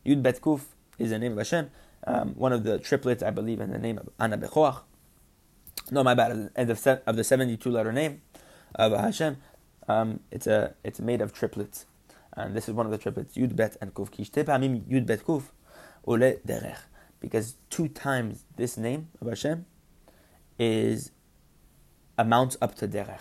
Yud 0.05 0.23
Bet 0.23 0.39
Kuf 0.39 0.61
is 0.97 1.09
the 1.09 1.19
name 1.19 1.33
of 1.33 1.39
Hashem, 1.39 1.69
um, 2.07 2.35
one 2.35 2.53
of 2.53 2.63
the 2.63 2.79
triplets, 2.79 3.21
I 3.21 3.31
believe, 3.31 3.59
in 3.59 3.71
the 3.71 3.79
name 3.79 3.97
of 3.97 4.07
Anna 4.17 4.37
Bechoach. 4.37 4.83
No, 5.91 6.03
my 6.03 6.15
bad. 6.15 6.51
Of 6.55 6.87
of 7.05 7.15
the 7.15 7.23
72 7.23 7.69
letter 7.69 7.91
name 7.91 8.21
of 8.73 8.91
Hashem, 8.91 9.37
um, 9.87 10.19
it's 10.31 10.47
a 10.47 10.73
it's 10.83 10.99
made 10.99 11.21
of 11.21 11.31
triplets, 11.31 11.85
and 12.33 12.55
this 12.55 12.67
is 12.67 12.73
one 12.73 12.87
of 12.87 12.91
the 12.91 12.97
triplets 12.97 13.35
Yud 13.35 13.55
Bet 13.55 13.77
and 13.79 13.93
Kuf. 13.93 14.09
Kishtepamim 14.09 14.81
Yud 14.87 15.05
Bet 15.05 15.23
Kuf 15.23 15.43
Ole 16.05 16.37
Derech, 16.47 16.79
because 17.19 17.55
two 17.69 17.87
times 17.87 18.45
this 18.55 18.77
name 18.77 19.09
of 19.21 19.27
Hashem 19.27 19.65
is 20.57 21.11
amounts 22.17 22.57
up 22.61 22.73
to 22.75 22.87
Derech. 22.87 23.19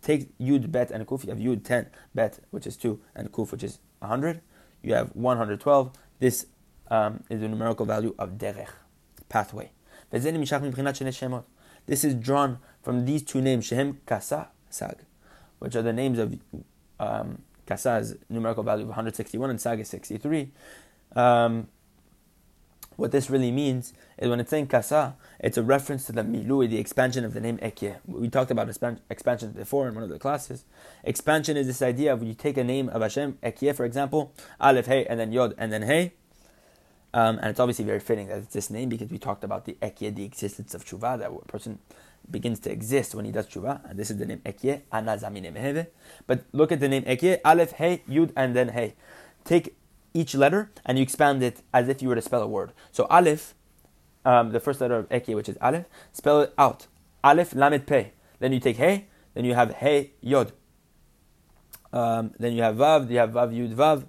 Take 0.00 0.38
Yud 0.38 0.70
Bet 0.70 0.92
and 0.92 1.06
Kuf. 1.08 1.24
You 1.24 1.30
have 1.30 1.38
Yud 1.38 1.64
10 1.64 1.86
Bet, 2.14 2.38
which 2.50 2.68
is 2.68 2.76
two, 2.76 3.00
and 3.16 3.32
Kuf, 3.32 3.50
which 3.50 3.64
is 3.64 3.80
100. 3.98 4.40
You 4.82 4.94
have 4.94 5.10
112. 5.16 5.90
This 6.20 6.46
um, 6.88 7.24
is 7.28 7.40
the 7.40 7.48
numerical 7.48 7.84
value 7.84 8.14
of 8.16 8.38
Derech, 8.38 8.68
pathway. 9.28 9.72
This 11.86 12.04
is 12.04 12.14
drawn 12.14 12.58
from 12.82 13.04
these 13.04 13.22
two 13.22 13.40
names, 13.40 13.64
Shehem 13.64 14.00
Kasa 14.06 14.48
Sag, 14.70 14.98
which 15.58 15.74
are 15.74 15.82
the 15.82 15.92
names 15.92 16.18
of 16.18 16.38
um, 17.00 17.42
Kasa's 17.66 18.16
numerical 18.28 18.62
value 18.62 18.82
of 18.82 18.88
161 18.88 19.50
and 19.50 19.60
Sag 19.60 19.80
is 19.80 19.88
63. 19.88 20.50
Um, 21.14 21.68
what 22.96 23.12
this 23.12 23.28
really 23.28 23.50
means 23.50 23.92
is 24.18 24.28
when 24.28 24.40
it's 24.40 24.50
saying 24.50 24.68
Kasa, 24.68 25.16
it's 25.38 25.58
a 25.58 25.62
reference 25.62 26.06
to 26.06 26.12
the 26.12 26.22
Milui, 26.22 26.68
the 26.68 26.78
expansion 26.78 27.24
of 27.24 27.34
the 27.34 27.40
name 27.40 27.58
Ekye. 27.58 27.96
We 28.06 28.28
talked 28.28 28.50
about 28.50 28.68
expansion 28.68 29.52
before 29.52 29.86
in 29.88 29.94
one 29.94 30.02
of 30.02 30.08
the 30.08 30.18
classes. 30.18 30.64
Expansion 31.04 31.56
is 31.56 31.66
this 31.66 31.82
idea 31.82 32.12
of 32.12 32.20
when 32.20 32.28
you 32.28 32.34
take 32.34 32.56
a 32.56 32.64
name 32.64 32.88
of 32.88 33.02
Hashem, 33.02 33.38
Ekye 33.42 33.74
for 33.74 33.84
example, 33.84 34.32
Aleph, 34.60 34.86
Hey, 34.86 35.04
and 35.06 35.20
then 35.20 35.30
Yod, 35.30 35.54
and 35.58 35.72
then 35.72 35.82
Hey, 35.82 36.14
um, 37.16 37.38
and 37.38 37.46
it's 37.46 37.58
obviously 37.58 37.86
very 37.86 37.98
fitting 37.98 38.28
that 38.28 38.36
it's 38.36 38.52
this 38.52 38.68
name 38.68 38.90
because 38.90 39.08
we 39.10 39.16
talked 39.16 39.42
about 39.42 39.64
the 39.64 39.72
Ekye, 39.80 40.14
the 40.14 40.22
existence 40.22 40.74
of 40.74 40.84
Tshuva, 40.84 41.18
that 41.18 41.30
a 41.30 41.48
person 41.48 41.78
begins 42.30 42.60
to 42.60 42.70
exist 42.70 43.14
when 43.14 43.24
he 43.24 43.32
does 43.32 43.46
Tshuva. 43.46 43.88
And 43.88 43.98
this 43.98 44.10
is 44.10 44.18
the 44.18 44.26
name 44.26 44.42
Ekye, 44.44 44.82
Anazamine. 44.92 45.86
But 46.26 46.44
look 46.52 46.72
at 46.72 46.80
the 46.80 46.88
name 46.88 47.04
Ekye, 47.04 47.40
Aleph, 47.42 47.72
Hey, 47.72 48.02
Yud, 48.06 48.32
and 48.36 48.54
then 48.54 48.68
Hey. 48.68 48.96
Take 49.44 49.74
each 50.12 50.34
letter 50.34 50.70
and 50.84 50.98
you 50.98 51.02
expand 51.02 51.42
it 51.42 51.62
as 51.72 51.88
if 51.88 52.02
you 52.02 52.10
were 52.10 52.16
to 52.16 52.20
spell 52.20 52.42
a 52.42 52.46
word. 52.46 52.74
So 52.92 53.06
Aleph, 53.08 53.54
um, 54.26 54.50
the 54.50 54.60
first 54.60 54.82
letter 54.82 54.98
of 54.98 55.08
Ekye, 55.08 55.34
which 55.34 55.48
is 55.48 55.56
Aleph, 55.62 55.86
spell 56.12 56.42
it 56.42 56.52
out. 56.58 56.86
Aleph, 57.24 57.54
Lamed, 57.54 57.86
Pei. 57.86 58.12
Then 58.40 58.52
you 58.52 58.60
take 58.60 58.76
Hey, 58.76 59.06
then 59.32 59.46
you 59.46 59.54
have 59.54 59.72
Hey, 59.72 60.10
Yod. 60.20 60.52
Um, 61.94 62.34
then 62.38 62.52
you 62.52 62.60
have 62.60 62.76
Vav, 62.76 63.10
you 63.10 63.16
have 63.16 63.30
Vav, 63.30 63.56
Yud, 63.56 63.74
Vav. 63.74 64.04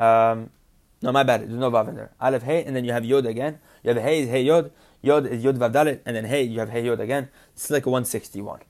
Um, 0.00 0.50
no, 1.02 1.12
my 1.12 1.22
bad. 1.22 1.42
There's 1.42 1.52
no 1.52 1.70
vav 1.70 1.88
in 1.88 1.96
there. 1.96 2.12
Aleph 2.20 2.42
hey, 2.42 2.64
and 2.64 2.74
then 2.74 2.84
you 2.84 2.92
have 2.92 3.04
yod 3.04 3.26
again. 3.26 3.58
You 3.82 3.94
have 3.94 4.02
hey, 4.02 4.26
hey 4.26 4.42
yod. 4.42 4.72
Yod 5.02 5.26
is 5.26 5.44
yod 5.44 5.58
vav 5.58 5.72
dalet, 5.72 6.00
and 6.06 6.16
then 6.16 6.24
hey, 6.24 6.42
you 6.42 6.60
have 6.60 6.70
hey 6.70 6.84
yod 6.84 7.00
again. 7.00 7.28
It's 7.54 7.70
like 7.70 7.86
a 7.86 7.90
161. 7.90 8.60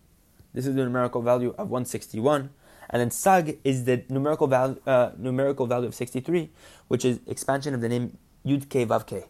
This 0.53 0.67
is 0.67 0.75
the 0.75 0.85
numerical 0.85 1.23
value 1.23 1.51
of 1.51 1.71
161. 1.71 2.51
And 2.89 3.01
then 3.01 3.11
sag 3.11 3.59
is 3.65 3.85
the 3.85 4.05
numerical 4.09 4.47
value, 4.47 4.81
uh, 4.87 5.11
numerical 5.19 5.67
value 5.67 5.89
of 5.89 5.95
63, 5.95 6.51
which 6.89 7.05
is 7.05 7.21
expansion 7.27 7.75
of 7.75 7.81
the 7.81 7.89
name 7.89 8.17
yud 8.45 8.69
k 8.69 8.87
vav 8.87 9.07
k, 9.07 9.25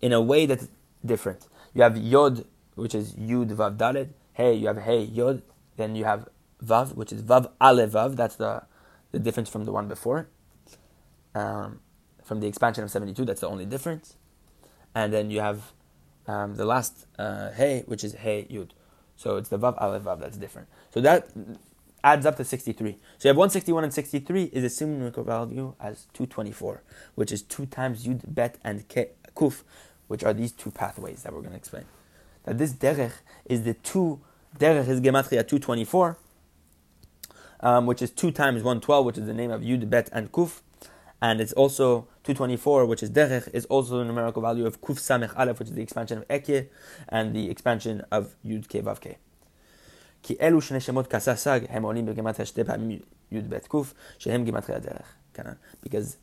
in 0.00 0.12
a 0.12 0.20
way 0.20 0.46
that's 0.46 0.68
different. 1.04 1.46
You 1.74 1.82
have 1.82 1.96
yod 1.96 2.44
which 2.78 2.94
is 2.94 3.14
Yud 3.14 3.50
Vav 3.50 3.76
Dalet. 3.76 4.10
Hey, 4.32 4.54
you 4.54 4.68
have 4.68 4.78
Hey 4.78 5.02
yod. 5.02 5.42
Then 5.76 5.96
you 5.96 6.04
have 6.04 6.28
Vav, 6.64 6.94
which 6.94 7.12
is 7.12 7.22
Vav 7.22 7.50
Ale 7.60 7.86
Vav. 7.88 8.16
That's 8.16 8.36
the, 8.36 8.62
the 9.10 9.18
difference 9.18 9.48
from 9.48 9.64
the 9.64 9.72
one 9.72 9.88
before. 9.88 10.28
Um, 11.34 11.80
from 12.28 12.40
the 12.40 12.46
expansion 12.46 12.84
of 12.84 12.90
72, 12.90 13.24
that's 13.24 13.40
the 13.40 13.48
only 13.48 13.64
difference. 13.64 14.16
And 14.94 15.12
then 15.12 15.30
you 15.30 15.40
have 15.40 15.72
um, 16.26 16.56
the 16.56 16.64
last 16.64 17.06
uh, 17.18 17.50
Hey, 17.52 17.82
which 17.86 18.04
is 18.04 18.14
Hey 18.14 18.46
Yud. 18.50 18.70
So 19.16 19.36
it's 19.36 19.48
the 19.48 19.58
Vav 19.58 19.82
Ale 19.82 19.98
Vav 19.98 20.20
that's 20.20 20.36
different. 20.36 20.68
So 20.92 21.00
that 21.00 21.28
adds 22.04 22.26
up 22.26 22.36
to 22.36 22.44
63. 22.44 22.92
So 23.18 23.28
you 23.28 23.30
have 23.30 23.36
161 23.36 23.84
and 23.84 23.92
63 23.92 24.44
is 24.44 24.62
the 24.62 24.70
same 24.70 25.10
value 25.10 25.74
as 25.80 26.06
224, 26.12 26.82
which 27.16 27.32
is 27.32 27.42
2 27.42 27.66
times 27.66 28.06
Yud, 28.06 28.22
Bet, 28.26 28.58
and 28.62 28.86
Ke, 28.88 29.08
Kuf, 29.34 29.62
which 30.06 30.22
are 30.22 30.32
these 30.32 30.52
two 30.52 30.70
pathways 30.70 31.22
that 31.22 31.32
we're 31.32 31.40
going 31.40 31.52
to 31.52 31.56
explain. 31.56 31.84
That 32.44 32.58
this 32.58 32.72
Derech 32.72 33.12
is 33.46 33.64
the 33.64 33.74
two, 33.74 34.20
Derech 34.58 34.88
is 34.88 35.00
Gematria 35.00 35.46
224, 35.46 36.16
um, 37.60 37.86
which 37.86 38.02
is 38.02 38.10
2 38.10 38.30
times 38.30 38.62
112, 38.62 39.04
which 39.04 39.18
is 39.18 39.26
the 39.26 39.34
name 39.34 39.50
of 39.50 39.62
Yud, 39.62 39.88
Bet, 39.90 40.08
and 40.12 40.30
Kuf. 40.30 40.60
And 41.20 41.40
it's 41.40 41.52
also 41.54 42.06
224, 42.27 42.85
which 42.85 43.03
is 43.03 43.09
Derech, 43.09 43.49
is 43.53 43.65
also 43.65 43.99
the 43.99 44.05
numerical 44.05 44.41
value 44.41 44.65
of 44.65 44.81
Kuf 44.81 44.99
Samech 44.99 45.37
Aleph, 45.37 45.59
which 45.59 45.69
is 45.69 45.75
the 45.75 45.81
expansion 45.81 46.19
of 46.19 46.27
Ekye, 46.27 46.67
and 47.09 47.35
the 47.35 47.49
expansion 47.49 48.03
of 48.11 48.35
Yud, 48.45 48.67
Ke, 48.67 48.83
Vav, 48.83 48.99
Ke. 48.99 49.17
כי 50.23 50.35
אלו 50.41 50.61
שני 50.61 50.79
שמות 50.79 51.07
כססג 51.07 51.59
הם 51.69 51.83
עולים 51.83 52.05
בגימטריה 52.05 52.45
שתי 52.45 52.63
פעמים 52.63 52.99
י"ב 53.31 53.57
ק' 53.57 53.75
שהם 54.17 54.43
גימטריה 54.43 54.77
הדרך. 54.77 55.15
Because 55.83 56.17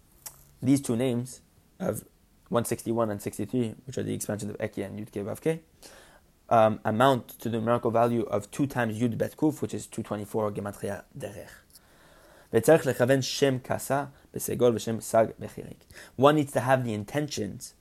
these 0.63 0.81
two 0.81 0.97
names 0.97 1.41
of 1.81 2.05
161 2.51 3.11
and 3.11 3.21
63, 3.21 3.75
which 3.87 3.99
are 3.99 4.03
the 4.03 4.15
expansions 4.15 4.51
of 4.51 4.59
Eki 4.59 4.85
and 4.85 4.99
Yud 4.99 5.11
Ke 5.11 5.25
Vav 5.25 5.41
Ke, 5.41 5.61
um, 6.49 6.81
amount 6.85 7.39
to 7.41 7.49
the 7.49 7.59
numerical 7.59 7.91
value 7.91 8.23
of 8.23 8.51
2 8.51 8.67
times 8.67 9.01
Yud 9.01 9.19
Bet 9.19 9.37
Kuf, 9.37 9.61
which 9.63 9.75
is 9.75 9.87
224 9.87 10.53
Gematria 10.53 11.05
Derech. 11.17 11.51
One 16.16 16.36
needs 16.36 16.54
to 16.54 16.60
have 16.62 16.86
the 16.86 16.94
intentions, 16.94 17.74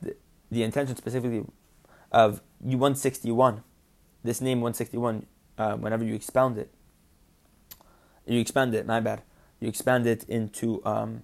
the, 0.00 0.16
the 0.50 0.62
intention 0.62 0.96
specifically 0.96 1.44
of 2.12 2.40
you 2.64 2.78
161, 2.78 3.64
this 4.22 4.40
name 4.40 4.60
161, 4.60 5.26
uh, 5.58 5.76
whenever 5.76 6.04
you 6.04 6.14
expound 6.14 6.58
it, 6.58 6.72
you 8.26 8.40
expand 8.40 8.74
it, 8.74 8.86
my 8.86 9.00
bad, 9.00 9.22
you 9.58 9.68
expand 9.68 10.06
it 10.06 10.24
into 10.24 10.80
um, 10.84 11.22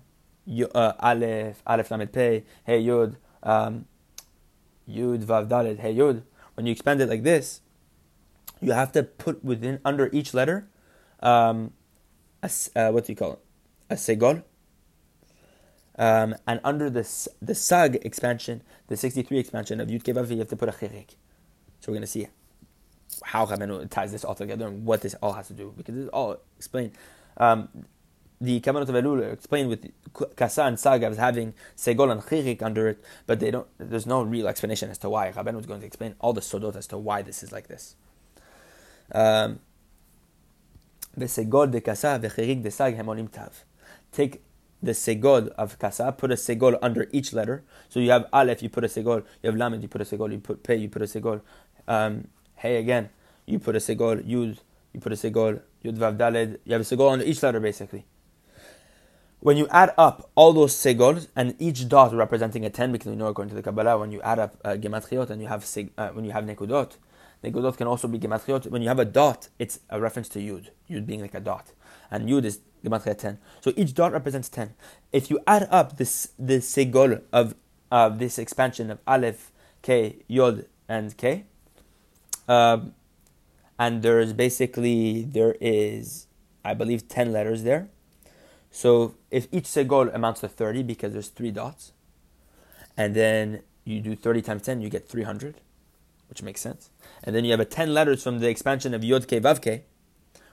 uh, 0.74 0.92
Aleph, 0.98 1.62
Aleph 1.66 1.90
Lamed 1.90 2.12
Pei, 2.12 2.44
Hey 2.64 2.82
Yud, 2.82 3.16
um, 3.42 3.86
Yud 4.88 5.24
Vav 5.24 5.48
Dalet, 5.48 5.78
Hey 5.78 5.94
Yud. 5.94 6.22
When 6.54 6.66
you 6.66 6.72
expand 6.72 7.00
it 7.00 7.08
like 7.08 7.22
this, 7.22 7.60
you 8.60 8.72
have 8.72 8.90
to 8.92 9.02
put 9.02 9.44
within 9.44 9.80
under 9.84 10.08
each 10.12 10.34
letter, 10.34 10.68
um, 11.20 11.72
a, 12.42 12.50
uh, 12.76 12.90
what 12.92 13.06
do 13.06 13.12
you 13.12 13.16
call 13.16 13.32
it? 13.34 13.38
A 13.90 13.94
segol. 13.94 14.42
Um, 15.98 16.34
and 16.46 16.60
under 16.62 16.90
the 16.90 17.08
the 17.40 17.54
sag 17.54 17.96
expansion, 18.04 18.62
the 18.88 18.96
63 18.96 19.38
expansion 19.38 19.80
of 19.80 19.88
Yud 19.88 20.02
Kevav, 20.02 20.30
you 20.30 20.38
have 20.38 20.48
to 20.48 20.56
put 20.56 20.68
a 20.68 20.72
chirik. 20.72 21.16
So 21.80 21.90
we're 21.92 21.94
going 21.94 22.02
to 22.02 22.06
see 22.06 22.28
how 23.22 23.46
Rabbeinu 23.46 23.88
ties 23.88 24.12
this 24.12 24.24
all 24.24 24.34
together 24.34 24.66
and 24.66 24.84
what 24.84 25.00
this 25.00 25.14
all 25.22 25.32
has 25.32 25.48
to 25.48 25.54
do 25.54 25.72
because 25.76 25.96
it's 25.96 26.08
all 26.10 26.38
explained. 26.56 26.92
Um, 27.38 27.68
the 28.40 28.60
Kavanot 28.60 28.82
of 28.82 28.88
Elul 28.88 29.32
explained 29.32 29.70
with 29.70 29.90
Kasa 30.36 30.64
and 30.64 30.78
Saga 30.78 31.06
as 31.06 31.16
having 31.16 31.54
Segol 31.76 32.12
and 32.12 32.20
Chirik 32.20 32.60
under 32.62 32.88
it, 32.88 33.02
but 33.26 33.40
they 33.40 33.50
don't. 33.50 33.66
There's 33.78 34.06
no 34.06 34.22
real 34.22 34.48
explanation 34.48 34.90
as 34.90 34.98
to 34.98 35.08
why. 35.08 35.32
Rabbeinu 35.32 35.54
was 35.54 35.66
going 35.66 35.80
to 35.80 35.86
explain 35.86 36.14
all 36.18 36.34
the 36.34 36.42
sodot 36.42 36.76
as 36.76 36.86
to 36.88 36.98
why 36.98 37.22
this 37.22 37.42
is 37.42 37.52
like 37.52 37.68
this. 37.68 37.96
Um, 39.12 39.60
Segol 41.24 41.70
de 41.70 41.80
Kasa 41.80 42.18
v'Chirik 42.18 42.62
de 42.62 42.70
Sag 42.70 42.94
hemonim 42.96 43.30
tav. 43.30 43.64
Take 44.12 44.42
the 44.82 44.92
segol 44.92 45.48
of 45.50 45.78
kasa, 45.78 46.12
put 46.12 46.30
a 46.30 46.34
segol 46.34 46.78
under 46.82 47.08
each 47.10 47.32
letter. 47.32 47.64
So 47.88 47.98
you 47.98 48.10
have 48.10 48.26
aleph, 48.32 48.62
you 48.62 48.68
put 48.68 48.84
a 48.84 48.88
segol. 48.88 49.24
You 49.42 49.50
have 49.50 49.56
lamed, 49.56 49.82
you 49.82 49.88
put 49.88 50.00
a 50.00 50.04
segol. 50.04 50.30
You 50.30 50.38
put 50.38 50.62
pei, 50.62 50.76
you 50.76 50.88
put 50.88 51.02
a 51.02 51.06
segol. 51.06 51.40
Um, 51.88 52.28
hey 52.56 52.76
again, 52.76 53.08
you 53.46 53.58
put 53.58 53.74
a 53.74 53.78
segol. 53.78 54.22
Yud, 54.26 54.58
you 54.92 55.00
put 55.00 55.12
a 55.12 55.16
segol. 55.16 55.60
Yud 55.84 55.96
vav 55.96 56.16
daled. 56.16 56.58
You 56.64 56.72
have 56.72 56.82
a 56.82 56.84
segol 56.84 57.12
under 57.12 57.24
each 57.24 57.42
letter 57.42 57.60
basically. 57.60 58.04
When 59.40 59.56
you 59.56 59.66
add 59.70 59.94
up 59.96 60.30
all 60.34 60.52
those 60.52 60.74
segols 60.74 61.28
and 61.36 61.54
each 61.58 61.88
dot 61.88 62.12
representing 62.14 62.64
a 62.64 62.70
ten, 62.70 62.92
because 62.92 63.08
we 63.08 63.16
know 63.16 63.26
according 63.26 63.50
to 63.50 63.54
the 63.54 63.62
Kabbalah, 63.62 63.98
when 63.98 64.12
you 64.12 64.20
add 64.22 64.38
up 64.38 64.56
uh, 64.64 64.70
gematriot 64.70 65.30
and 65.30 65.40
you 65.40 65.48
have 65.48 65.62
seg, 65.62 65.90
uh, 65.96 66.08
when 66.08 66.24
you 66.24 66.32
have 66.32 66.44
nekudot, 66.44 66.96
nekudot 67.44 67.76
can 67.76 67.86
also 67.86 68.08
be 68.08 68.18
gematriot. 68.18 68.70
When 68.70 68.82
you 68.82 68.88
have 68.88 68.98
a 68.98 69.04
dot, 69.04 69.48
it's 69.58 69.80
a 69.90 70.00
reference 70.00 70.28
to 70.30 70.38
yud, 70.38 70.70
yud 70.90 71.06
being 71.06 71.20
like 71.20 71.34
a 71.34 71.40
dot, 71.40 71.72
and 72.10 72.28
yud 72.28 72.44
is 72.44 72.60
gematria 72.84 73.16
ten. 73.16 73.38
So 73.60 73.72
each 73.76 73.94
dot 73.94 74.12
represents 74.12 74.48
ten. 74.48 74.74
If 75.12 75.30
you 75.30 75.40
add 75.46 75.68
up 75.70 75.96
this 75.96 76.30
the 76.38 76.58
segol 76.58 77.22
of 77.32 77.54
uh, 77.90 78.08
this 78.08 78.38
expansion 78.38 78.90
of 78.90 78.98
aleph, 79.06 79.52
k, 79.82 80.24
yod, 80.28 80.66
and 80.88 81.16
k, 81.16 81.44
um, 82.48 82.94
and 83.78 84.02
there's 84.02 84.32
basically 84.32 85.22
there 85.22 85.56
is 85.60 86.26
I 86.64 86.74
believe 86.74 87.08
ten 87.08 87.32
letters 87.32 87.62
there 87.62 87.88
so 88.76 89.14
if 89.30 89.48
each 89.52 89.64
segol 89.64 90.14
amounts 90.14 90.40
to 90.42 90.48
30 90.48 90.82
because 90.82 91.14
there's 91.14 91.28
three 91.28 91.50
dots, 91.50 91.92
and 92.94 93.14
then 93.16 93.62
you 93.84 94.00
do 94.00 94.14
30 94.14 94.42
times 94.42 94.62
10, 94.64 94.82
you 94.82 94.90
get 94.90 95.08
300, 95.08 95.62
which 96.28 96.42
makes 96.42 96.60
sense. 96.60 96.90
And 97.22 97.34
then 97.34 97.44
you 97.44 97.50
have 97.52 97.60
a 97.60 97.64
10 97.64 97.92
letters 97.94 98.22
from 98.22 98.38
the 98.40 98.48
expansion 98.48 98.94
of 98.94 99.04
Yod 99.04 99.26
Ke 99.26 99.42
Vav 99.42 99.60
Ke, 99.60 99.84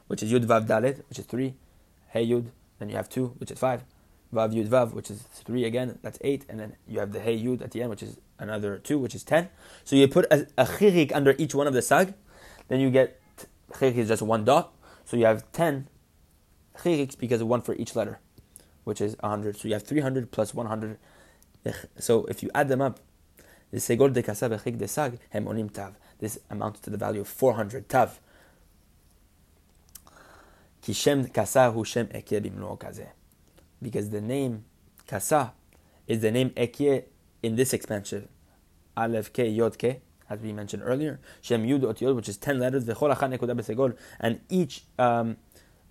which 0.08 0.24
is 0.24 0.32
Yud 0.32 0.46
Vav 0.46 0.68
Dalet, 0.68 1.04
which 1.10 1.20
is 1.20 1.26
3, 1.26 1.54
Hey 2.10 2.28
Yud, 2.28 2.48
then 2.80 2.90
you 2.90 2.96
have 2.96 3.10
2, 3.10 3.36
which 3.38 3.52
is 3.52 3.60
5, 3.60 3.84
Vav 4.34 4.54
Yud 4.54 4.68
Vav, 4.68 4.94
which 4.94 5.10
is 5.10 5.22
3 5.22 5.66
again, 5.66 6.00
that's 6.02 6.18
8, 6.22 6.46
and 6.50 6.60
then 6.60 6.76
you 6.88 7.00
have 7.00 7.12
the 7.12 7.20
Hey 7.20 7.38
Yud 7.38 7.62
at 7.62 7.72
the 7.72 7.82
end, 7.82 7.90
which 7.90 8.04
is 8.04 8.18
another 8.40 8.78
2, 8.78 8.98
which 9.00 9.16
is 9.16 9.24
10. 9.24 9.50
So 9.84 9.96
you 9.96 10.08
put 10.08 10.26
a, 10.32 10.48
a 10.58 10.66
chirik 10.66 11.12
under 11.14 11.36
each 11.38 11.56
one 11.56 11.68
of 11.68 11.74
the 11.74 11.82
sag, 11.82 12.14
then 12.68 12.80
you 12.80 12.90
get, 12.90 13.20
chirik 13.72 13.96
is 13.96 14.08
just 14.08 14.22
one 14.22 14.46
dot, 14.46 14.74
so 15.06 15.18
you 15.18 15.26
have 15.26 15.52
10 15.52 15.88
chiriks 16.78 17.18
because 17.18 17.42
of 17.42 17.48
one 17.48 17.62
for 17.62 17.76
each 17.76 17.96
letter, 17.96 18.20
which 18.84 19.02
is 19.02 19.16
100. 19.20 19.58
So 19.58 19.68
you 19.68 19.74
have 19.74 19.84
300 19.84 20.32
plus 20.32 20.54
100. 20.54 20.98
So 22.00 22.26
if 22.26 22.44
you 22.44 22.50
add 22.54 22.68
them 22.68 22.82
up, 22.82 23.00
the 23.74 23.80
segol 23.80 24.14
de 24.14 24.22
de 24.22 24.88
sag 24.88 25.18
hem 25.32 25.46
onim 25.46 25.74
tav. 25.74 25.94
This 26.20 26.38
amounts 26.52 26.80
to 26.82 26.92
the 26.92 26.98
value 26.98 27.22
of 27.22 27.28
400 27.28 27.90
tav. 27.90 28.20
Kasa 31.34 31.72
hu 31.72 31.84
shem 31.84 32.08
ekye 32.08 32.40
bimlo 32.40 32.78
kaze. 32.78 33.08
Because 33.82 34.12
the 34.12 34.22
name 34.22 34.64
kasa 35.08 35.54
is 36.08 36.22
the 36.22 36.30
name 36.30 36.52
ekye 36.52 37.06
in 37.42 37.56
this 37.56 37.74
expansion. 37.74 38.28
Aleph 38.96 39.34
ke 39.34 39.40
yod 39.40 39.80
ke 39.80 40.02
as 40.30 40.40
we 40.40 40.54
mentioned 40.54 40.84
earlier. 40.86 41.20
Shem 41.42 41.66
yud 41.66 41.84
ot 41.84 42.00
yod, 42.00 42.16
which 42.16 42.30
is 42.30 42.38
10 42.38 42.60
letters. 42.60 42.86
Besegol. 42.86 43.98
And 44.20 44.40
each 44.50 44.84
um, 45.00 45.38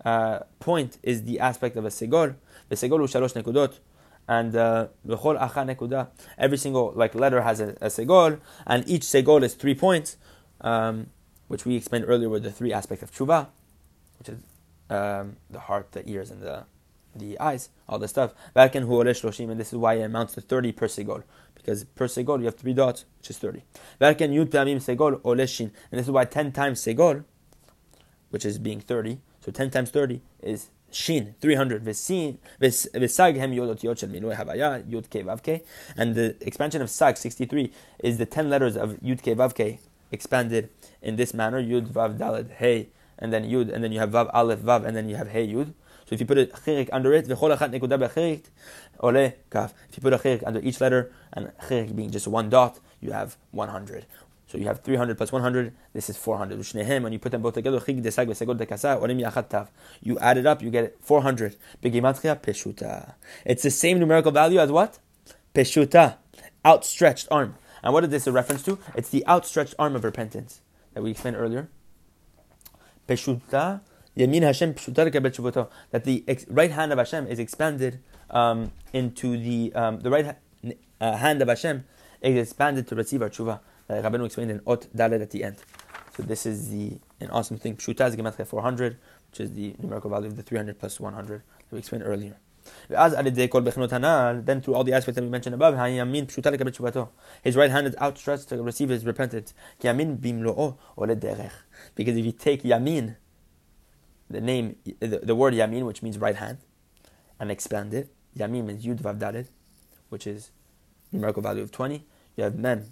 uh, 0.05 0.39
point 0.61 0.99
is 1.03 1.23
the 1.23 1.41
aspect 1.41 1.75
of 1.75 1.83
a 1.83 1.89
segol. 1.89 2.35
The 2.69 2.75
segol 2.75 3.03
is 3.03 3.11
shalosh 3.11 3.41
nekudot, 3.41 3.79
and 4.27 4.55
uh, 4.55 4.87
b'chol 5.07 5.39
acha 5.39 5.75
nekuda. 5.75 6.07
Every 6.37 6.57
single 6.57 6.93
like 6.95 7.15
letter 7.15 7.41
has 7.41 7.59
a, 7.59 7.69
a 7.81 7.87
segol, 7.87 8.39
and 8.65 8.87
each 8.87 9.03
segol 9.03 9.43
is 9.43 9.53
three 9.53 9.75
points, 9.75 10.17
um, 10.61 11.07
which 11.47 11.65
we 11.65 11.75
explained 11.75 12.05
earlier 12.07 12.29
with 12.29 12.43
the 12.43 12.51
three 12.51 12.73
aspects 12.73 13.03
of 13.03 13.11
tshuva, 13.11 13.47
which 14.19 14.29
is 14.29 14.39
um, 14.89 15.37
the 15.49 15.59
heart, 15.59 15.91
the 15.91 16.07
ears, 16.09 16.31
and 16.31 16.41
the 16.41 16.65
the 17.15 17.39
eyes, 17.39 17.69
all 17.87 17.99
the 17.99 18.07
stuff. 18.07 18.33
and 18.55 19.59
this 19.59 19.73
is 19.73 19.75
why 19.75 19.93
it 19.95 20.01
amounts 20.01 20.33
to 20.33 20.41
30 20.41 20.71
per 20.71 20.87
segol. 20.87 21.23
Because 21.55 21.83
per 21.83 22.07
segol 22.07 22.39
you 22.39 22.45
have 22.45 22.55
three 22.55 22.73
dots, 22.73 23.05
which 23.19 23.29
is 23.29 23.37
30. 23.37 23.63
yud 24.01 24.49
segol 24.49 25.21
oleshin. 25.21 25.71
And 25.91 25.99
this 25.99 26.07
is 26.07 26.11
why 26.11 26.25
10 26.25 26.51
times 26.51 26.81
segol, 26.81 27.23
which 28.29 28.45
is 28.45 28.57
being 28.57 28.79
30, 28.79 29.19
so 29.41 29.51
10 29.51 29.69
times 29.69 29.89
30 29.91 30.21
is 30.41 30.69
Shin, 30.93 31.35
300. 31.41 31.83
Vesag 31.83 32.37
hem 33.37 33.51
yodot 33.51 33.81
yod 33.81 33.97
shel 33.97 34.09
havaya, 34.09 34.83
yud 34.87 35.09
ke. 35.09 35.61
And 35.97 36.13
the 36.13 36.35
expansion 36.41 36.81
of 36.81 36.89
Sag, 36.89 37.17
63, 37.17 37.71
is 37.99 38.17
the 38.19 38.25
10 38.25 38.49
letters 38.49 38.77
of 38.77 38.99
yud 39.01 39.21
ke 39.21 39.35
vav 39.35 39.53
ke 39.55 39.79
expanded 40.11 40.69
in 41.01 41.15
this 41.15 41.33
manner. 41.33 41.61
Yud 41.61 41.87
vav 41.87 42.17
dalad 42.19 42.51
hey, 42.51 42.89
and 43.17 43.33
then 43.33 43.43
yud, 43.43 43.73
and 43.73 43.83
then 43.83 43.91
you 43.91 43.99
have 43.99 44.11
vav 44.11 44.29
aleph 44.33 44.59
vav, 44.59 44.85
and 44.85 44.95
then 44.95 45.09
you 45.09 45.15
have 45.15 45.29
hey 45.29 45.47
yud. 45.47 45.73
So 46.05 46.13
if 46.13 46.19
you 46.19 46.25
put 46.27 46.37
a 46.37 46.45
chirik 46.45 46.89
under 46.91 47.13
it, 47.13 47.27
v'chol 47.27 47.57
achat 47.57 47.71
nekuda 47.73 48.41
ole 48.99 49.33
kaf. 49.49 49.73
If 49.89 49.97
you 49.97 50.01
put 50.01 50.13
a 50.13 50.17
chirik 50.17 50.43
under 50.45 50.59
each 50.59 50.79
letter, 50.79 51.11
and 51.31 51.51
chirik 51.63 51.95
being 51.95 52.11
just 52.11 52.27
one 52.27 52.49
dot, 52.49 52.79
you 52.99 53.13
have 53.13 53.37
100. 53.51 54.05
So 54.53 54.59
you 54.59 54.67
have 54.67 54.81
300 54.81 55.17
plus 55.17 55.31
100, 55.31 55.73
this 55.93 56.11
is 56.11 56.17
400. 56.17 56.59
When 57.01 57.11
you 57.11 57.17
put 57.17 57.31
them 57.31 57.41
both 57.41 57.55
together, 57.55 57.81
you 57.87 58.03
add 60.19 60.37
it 60.37 60.45
up, 60.45 60.61
you 60.61 60.69
get 60.69 60.95
400. 61.01 61.55
It's 61.81 63.63
the 63.63 63.71
same 63.71 63.99
numerical 63.99 64.31
value 64.31 64.59
as 64.59 64.71
what? 64.71 64.99
Peshuta, 65.55 66.17
outstretched 66.63 67.27
arm. 67.31 67.55
And 67.81 67.95
what 67.95 68.03
is 68.03 68.11
this 68.11 68.27
a 68.27 68.31
reference 68.31 68.61
to? 68.65 68.77
It's 68.93 69.09
the 69.09 69.25
outstretched 69.25 69.73
arm 69.79 69.95
of 69.95 70.03
repentance 70.03 70.61
that 70.93 71.01
we 71.01 71.09
explained 71.09 71.37
earlier. 71.37 71.69
Peshuta, 73.07 73.81
that 74.15 76.03
the 76.03 76.23
right 76.47 76.71
hand 76.71 76.91
of 76.91 76.99
Hashem 76.99 77.25
is 77.25 77.39
expanded 77.39 78.03
um, 78.29 78.71
into 78.93 79.35
the 79.35 79.73
um, 79.73 80.01
the 80.01 80.11
right 80.11 80.25
ha- 80.25 80.35
uh, 81.01 81.17
hand 81.17 81.41
of 81.41 81.47
Hashem 81.47 81.85
is 82.21 82.37
expanded 82.37 82.87
to 82.89 82.95
receive 82.95 83.23
our 83.23 83.31
tshuva. 83.31 83.59
That 83.87 84.03
Rabbeinu 84.03 84.25
explained 84.25 84.51
in 84.51 84.59
Ot 84.61 84.87
Dalet 84.95 85.21
at 85.21 85.31
the 85.31 85.43
end. 85.43 85.57
So 86.15 86.23
this 86.23 86.45
is 86.45 86.69
the 86.69 86.99
an 87.19 87.29
awesome 87.31 87.57
thing. 87.57 87.75
Pshuta 87.75 88.07
is 88.07 88.15
Gematria 88.15 88.45
400, 88.45 88.97
which 89.31 89.39
is 89.39 89.53
the 89.53 89.75
numerical 89.79 90.09
value 90.09 90.27
of 90.27 90.35
the 90.35 90.43
300 90.43 90.77
plus 90.79 90.99
100 90.99 91.41
that 91.41 91.71
we 91.71 91.79
explained 91.79 92.03
earlier. 92.05 92.37
Then 92.87 94.61
through 94.61 94.75
all 94.75 94.83
the 94.83 94.93
aspects 94.93 95.15
that 95.15 95.23
we 95.23 95.29
mentioned 95.29 95.55
above, 95.55 95.73
his 97.43 97.55
right 97.55 97.71
hand 97.71 97.87
is 97.87 97.95
outstretched 97.99 98.49
to 98.49 98.61
receive 98.61 98.89
his 98.89 99.05
repentance. 99.05 99.53
Because 99.81 99.97
if 102.17 102.25
you 102.25 102.31
take 102.31 102.63
yamin, 102.63 103.15
the 104.29 104.41
name, 104.41 104.75
the, 104.99 105.19
the 105.23 105.35
word 105.35 105.53
yamin, 105.53 105.85
which 105.85 106.01
means 106.01 106.17
right 106.17 106.35
hand, 106.35 106.59
and 107.39 107.51
expand 107.51 107.93
it, 107.93 108.13
yamin 108.37 108.65
means 108.65 108.85
yud 108.85 109.01
vav 109.01 109.47
which 110.09 110.27
is 110.27 110.51
numerical 111.11 111.41
value 111.41 111.63
of 111.63 111.71
20. 111.71 112.05
You 112.37 112.43
have 112.45 112.55
mem, 112.55 112.85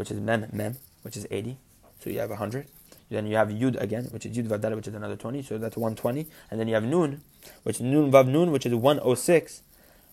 which 0.00 0.10
is 0.10 0.18
mem 0.18 0.46
mem, 0.50 0.78
which 1.02 1.14
is 1.14 1.26
80. 1.30 1.58
So 2.02 2.08
you 2.08 2.20
have 2.20 2.30
100. 2.30 2.66
Then 3.10 3.26
you 3.26 3.36
have 3.36 3.48
Yud 3.48 3.78
again, 3.78 4.04
which 4.12 4.24
is 4.24 4.34
Yud 4.34 4.46
Vav 4.46 4.74
which 4.74 4.88
is 4.88 4.94
another 4.94 5.14
20, 5.14 5.42
so 5.42 5.58
that's 5.58 5.76
120. 5.76 6.26
And 6.50 6.58
then 6.58 6.68
you 6.68 6.74
have 6.74 6.84
Nun, 6.84 7.20
which 7.64 7.76
is 7.76 7.82
Nun 7.82 8.10
Vav 8.10 8.26
Nun, 8.26 8.50
which 8.50 8.64
is 8.64 8.74
106, 8.74 9.62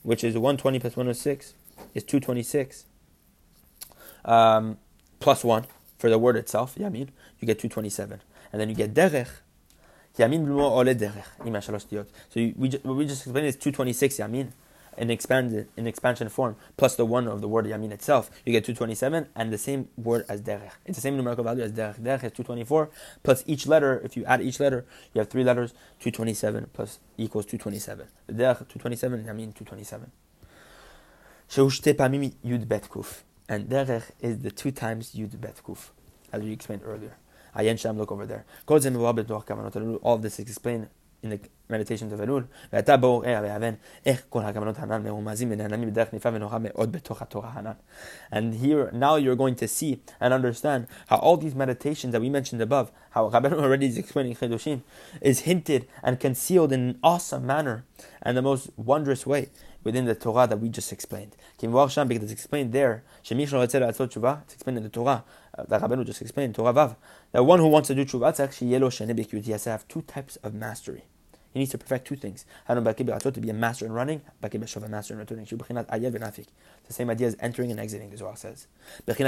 which 0.03 0.25
is 0.25 0.33
120 0.33 0.79
plus 0.79 0.97
106 0.97 1.53
is 1.93 2.03
226. 2.03 2.85
Um, 4.25 4.77
plus 5.21 5.45
1 5.45 5.65
for 5.97 6.09
the 6.09 6.19
word 6.19 6.35
itself, 6.35 6.75
Yamin, 6.75 7.07
you 7.39 7.45
get 7.45 7.57
227. 7.57 8.19
And 8.51 8.59
then 8.59 8.67
you 8.67 8.75
get 8.75 8.93
Derech. 8.93 9.29
Yamin 10.17 10.49
ole 10.49 10.95
derech. 10.95 12.07
So 12.29 12.39
you, 12.41 12.53
we, 12.57 12.67
just, 12.67 12.83
we 12.83 13.05
just 13.05 13.21
explained 13.21 13.47
is 13.47 13.55
226 13.55 14.17
Yamin 14.17 14.47
in 14.97 15.09
expanded 15.09 15.67
in 15.77 15.87
expansion 15.87 16.29
form 16.29 16.55
plus 16.75 16.95
the 16.95 17.05
one 17.05 17.27
of 17.27 17.41
the 17.41 17.47
word 17.47 17.65
yamin 17.65 17.91
itself, 17.91 18.29
you 18.45 18.51
get 18.51 18.65
227 18.65 19.27
and 19.35 19.53
the 19.53 19.57
same 19.57 19.89
word 19.97 20.25
as 20.27 20.41
derech. 20.41 20.71
It's 20.85 20.97
the 20.97 21.01
same 21.01 21.15
numerical 21.17 21.43
value 21.43 21.63
as 21.63 21.71
derech. 21.71 21.99
Derech 21.99 22.23
is 22.23 22.31
224 22.31 22.89
plus 23.23 23.43
each 23.45 23.67
letter. 23.67 24.01
If 24.03 24.17
you 24.17 24.25
add 24.25 24.41
each 24.41 24.59
letter, 24.59 24.85
you 25.13 25.19
have 25.19 25.29
three 25.29 25.43
letters. 25.43 25.73
227 25.99 26.69
plus 26.73 26.99
equals 27.17 27.45
227. 27.45 28.07
The 28.27 28.33
derech 28.33 28.57
227 28.67 29.23
yamin 29.23 29.53
227. 29.53 30.11
Sheushte 31.49 31.93
pamim 31.93 32.33
yud 32.45 32.67
bet 32.67 32.89
kuf. 32.89 33.21
And 33.47 33.69
derech 33.69 34.11
is 34.19 34.39
the 34.39 34.51
two 34.51 34.71
times 34.71 35.13
yud 35.13 35.39
bet 35.39 35.61
kuf, 35.65 35.89
as 36.31 36.43
we 36.43 36.51
explained 36.51 36.81
earlier. 36.85 37.15
Ayen 37.55 37.79
Sham, 37.79 37.97
look 37.97 38.11
over 38.11 38.25
there. 38.25 38.45
All 38.67 40.15
of 40.15 40.21
this 40.21 40.33
is 40.33 40.39
explained 40.39 40.89
in 41.22 41.30
the 41.30 41.38
meditations 41.68 42.12
of 42.12 42.20
Elul, 42.20 42.42
ואתה 42.72 42.96
בורא 42.96 43.26
והבן 43.42 43.74
איך 44.06 44.22
כל 44.28 44.42
הכוונות 44.42 44.78
הנ"ל 44.78 44.98
מרומזים 44.98 45.48
ונעלמים 45.50 45.88
בדרך 45.88 46.14
נפלאה 46.14 46.34
ונורא 46.34 46.58
מאוד 46.60 46.92
בתוך 46.92 47.22
התורה 47.22 47.50
הנ"ל. 47.52 47.72
And 48.32 48.54
here, 48.54 48.90
now 48.92 49.16
you're 49.16 49.36
going 49.36 49.54
to 49.54 49.68
see 49.68 50.00
and 50.20 50.34
understand 50.34 50.86
how 51.06 51.16
all 51.16 51.36
these 51.36 51.54
meditations 51.54 52.12
that 52.12 52.20
we 52.20 52.28
mentioned 52.28 52.60
above, 52.60 52.90
how 53.10 53.30
Rabbeinu 53.30 53.62
already 53.62 53.86
is 53.86 53.98
explaining 53.98 54.34
Chidushim, 54.34 54.82
is 55.20 55.40
hinted 55.40 55.86
and 56.02 56.18
concealed 56.18 56.72
in 56.72 56.80
an 56.80 56.98
awesome 57.02 57.46
manner 57.46 57.84
and 58.20 58.36
the 58.36 58.42
most 58.42 58.70
wondrous 58.76 59.24
way 59.26 59.48
within 59.84 60.04
the 60.04 60.14
Torah 60.14 60.46
that 60.48 60.60
we 60.60 60.68
just 60.68 60.92
explained. 60.92 61.36
Because 61.60 61.98
it's 61.98 62.32
explained 62.32 62.72
there, 62.72 63.04
it's 63.20 63.30
explained 63.30 64.78
in 64.78 64.82
the 64.82 64.88
Torah, 64.88 65.24
that 65.57 65.81
Rabbeinu 65.81 66.05
just 66.05 66.21
explained, 66.21 66.55
Torah 66.55 66.73
Vav, 66.73 66.95
that 67.31 67.43
one 67.43 67.59
who 67.59 67.67
wants 67.67 67.87
to 67.87 67.95
do 67.95 68.05
tshuva, 68.05 69.43
he 69.43 69.51
has 69.51 69.63
to 69.63 69.69
have 69.69 69.87
two 69.87 70.01
types 70.03 70.35
of 70.37 70.53
mastery. 70.53 71.05
He 71.53 71.59
needs 71.59 71.71
to 71.71 71.77
perfect 71.79 72.05
two 72.07 72.15
things. 72.15 72.45
To 72.67 72.81
be 73.41 73.49
a 73.49 73.53
master 73.53 73.85
in 73.85 73.91
running, 73.91 74.21
a 74.43 74.49
master 74.87 75.13
in 75.13 75.19
returning. 75.19 75.47
It's 75.49 75.51
the 75.51 76.93
same 76.93 77.09
idea 77.09 77.27
as 77.27 77.35
entering 77.39 77.71
and 77.71 77.79
exiting, 77.79 78.11
the 78.11 78.17
Zohar 78.17 78.35
says. 78.35 78.67
This 79.07 79.19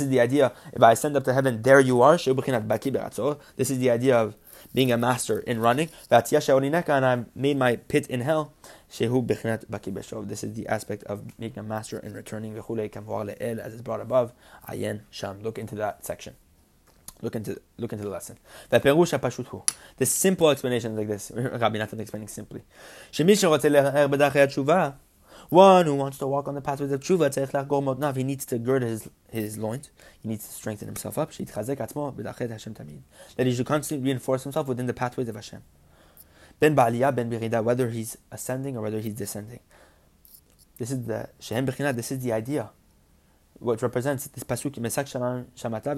is 0.00 0.08
the 0.08 0.20
idea, 0.20 0.52
if 0.72 0.82
I 0.82 0.92
ascend 0.92 1.16
up 1.16 1.24
to 1.24 1.32
heaven, 1.32 1.62
there 1.62 1.78
you 1.78 2.02
are. 2.02 2.16
This 2.16 3.70
is 3.70 3.78
the 3.78 3.90
idea 3.90 4.16
of 4.16 4.34
being 4.72 4.90
a 4.90 4.96
master 4.96 5.38
in 5.40 5.60
running. 5.60 5.90
And 6.10 7.06
I 7.06 7.24
made 7.36 7.56
my 7.56 7.76
pit 7.76 8.08
in 8.08 8.22
hell. 8.22 8.52
This 8.96 10.44
is 10.44 10.54
the 10.54 10.66
aspect 10.68 11.02
of 11.04 11.38
making 11.38 11.58
a 11.58 11.62
master 11.64 11.98
and 11.98 12.14
returning. 12.14 12.54
The 12.54 12.60
chulekamvuraleel 12.60 13.58
as 13.58 13.74
is 13.74 13.82
brought 13.82 14.00
above. 14.00 14.32
Ayen 14.68 15.00
Sham. 15.10 15.42
Look 15.42 15.58
into 15.58 15.74
that 15.74 16.04
section. 16.04 16.36
Look 17.20 17.34
into 17.34 17.60
look 17.76 17.92
into 17.92 18.04
the 18.04 18.10
lesson. 18.10 18.38
The 18.70 20.06
simple 20.06 20.50
explanation 20.50 20.92
is 20.92 20.98
like 20.98 21.08
this. 21.08 21.32
Rabbi 21.34 21.78
Nathan 21.78 21.98
explaining 21.98 22.28
simply. 22.28 22.62
One 25.48 25.86
who 25.86 25.94
wants 25.96 26.18
to 26.18 26.26
walk 26.28 26.46
on 26.48 26.54
the 26.54 26.60
pathways 26.60 26.92
of 26.92 27.00
tshuva, 27.00 28.16
he 28.16 28.24
needs 28.24 28.46
to 28.46 28.58
gird 28.58 28.82
his, 28.82 29.08
his 29.30 29.58
loins. 29.58 29.90
He 30.20 30.28
needs 30.28 30.46
to 30.46 30.54
strengthen 30.54 30.86
himself 30.86 31.18
up. 31.18 31.32
That 31.32 31.46
he 33.38 33.54
should 33.54 33.66
constantly 33.66 34.04
reinforce 34.04 34.44
himself 34.44 34.68
within 34.68 34.86
the 34.86 34.94
pathways 34.94 35.28
of 35.28 35.34
Hashem. 35.34 35.62
Ben 36.60 36.74
ba'aliyah, 36.74 37.14
ben 37.14 37.30
birida, 37.30 37.62
whether 37.62 37.90
he's 37.90 38.16
ascending 38.30 38.76
or 38.76 38.82
whether 38.82 39.00
he's 39.00 39.14
descending. 39.14 39.60
This 40.78 40.90
is 40.90 41.06
the 41.06 41.28
shehem 41.38 41.66
This 41.66 42.10
is 42.12 42.22
the 42.22 42.32
idea 42.32 42.70
what 43.58 43.80
represents 43.82 44.26
this 44.28 44.44
pasuk 44.44 44.74
Mesak 44.74 45.06
Shamata 45.56 45.94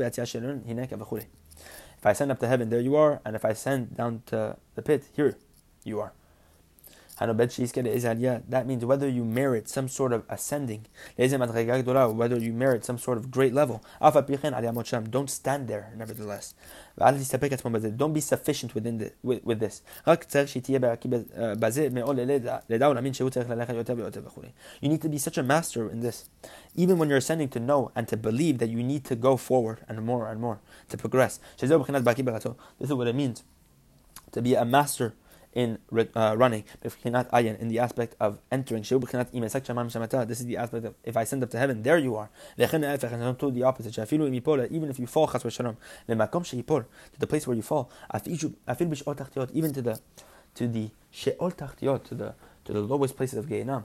Hinek 0.67 1.27
If 1.99 2.07
I 2.07 2.13
send 2.13 2.31
up 2.31 2.39
to 2.41 2.49
heaven, 2.49 2.69
there 2.69 2.81
you 2.81 2.97
are, 2.97 3.21
and 3.25 3.35
if 3.35 3.45
I 3.45 3.55
send 3.55 3.97
down 3.97 4.23
to 4.27 4.57
the 4.75 4.83
pit, 4.83 5.05
here 5.15 5.37
you 5.85 6.01
are. 6.01 6.13
That 7.19 8.65
means 8.67 8.85
whether 8.85 9.09
you 9.09 9.25
merit 9.25 9.69
some 9.69 9.89
sort 9.89 10.13
of 10.13 10.25
ascending, 10.29 10.87
whether 11.17 12.39
you 12.39 12.53
merit 12.53 12.85
some 12.85 12.99
sort 12.99 13.17
of 13.17 13.31
great 13.31 13.55
level. 13.55 13.83
Don't 14.01 15.31
stand 15.31 15.69
there, 15.69 15.93
nevertheless. 15.97 16.55
Don't 16.99 18.13
be 18.13 18.21
sufficient 18.21 18.75
within 18.75 18.99
the, 18.99 19.13
with, 19.23 19.45
with 19.45 19.61
this. 19.61 19.83
Uh, 20.07 20.17
you 24.81 24.89
need 24.89 25.03
to 25.03 25.09
be 25.09 25.19
such 25.19 25.39
a 25.39 25.43
master 25.43 25.91
in 25.91 26.01
this. 26.01 26.29
Even 26.75 26.99
when 26.99 27.09
you're 27.09 27.19
ascending 27.19 27.49
to 27.49 27.61
know 27.61 27.91
and 27.95 28.09
to 28.09 28.17
believe 28.17 28.59
that 28.59 28.69
you 28.69 28.83
need 28.83 29.05
to 29.05 29.17
go 29.17 29.37
forward 29.39 29.81
and 29.89 30.03
more 30.03 30.29
and 30.29 30.41
more 30.41 30.61
to 30.89 30.97
progress. 30.99 31.41
This 31.59 31.71
is 31.71 32.93
what 32.93 33.07
it 33.07 33.15
means 33.15 33.43
to 34.33 34.43
be 34.43 34.55
a 34.55 34.65
master 34.65 35.15
in 35.57 35.79
uh, 36.15 36.35
running, 36.37 36.65
in 37.03 37.69
the 37.69 37.79
aspect 37.79 38.15
of 38.21 38.39
entering. 38.53 38.83
This 38.83 38.93
is 38.93 40.47
the 40.47 40.57
aspect 40.59 40.85
of 40.85 40.95
if 41.03 41.17
I 41.17 41.25
send 41.25 41.43
up 41.43 41.51
to 41.51 41.59
heaven, 41.59 41.83
there 41.83 41.97
you 41.97 42.15
are. 42.15 42.29
Do 42.59 42.67
the 43.51 43.63
opposite. 43.65 44.13
Even 44.13 44.91
if 44.91 44.99
you 44.99 45.07
fall, 45.07 45.27
to 45.29 45.77
the 47.19 47.27
place 47.27 47.47
where 47.47 47.57
you 47.57 47.63
fall, 47.63 47.91
even 49.55 49.73
to 49.73 49.83
the 49.83 49.99
to 50.57 50.69
the 50.69 50.91
to 51.25 52.15
the 52.15 52.35
to 52.67 52.73
the 52.73 52.81
lowest 52.81 53.17
places 53.17 53.39
of 53.39 53.47
Gehinam. 53.47 53.85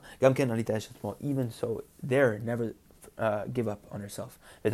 Even 1.22 1.52
so, 1.52 1.84
there 2.04 2.40
never 2.40 2.74
uh, 3.18 3.46
give 3.46 3.70
up 3.70 3.80
on 3.92 4.02
yourself. 4.02 4.38
And 4.64 4.74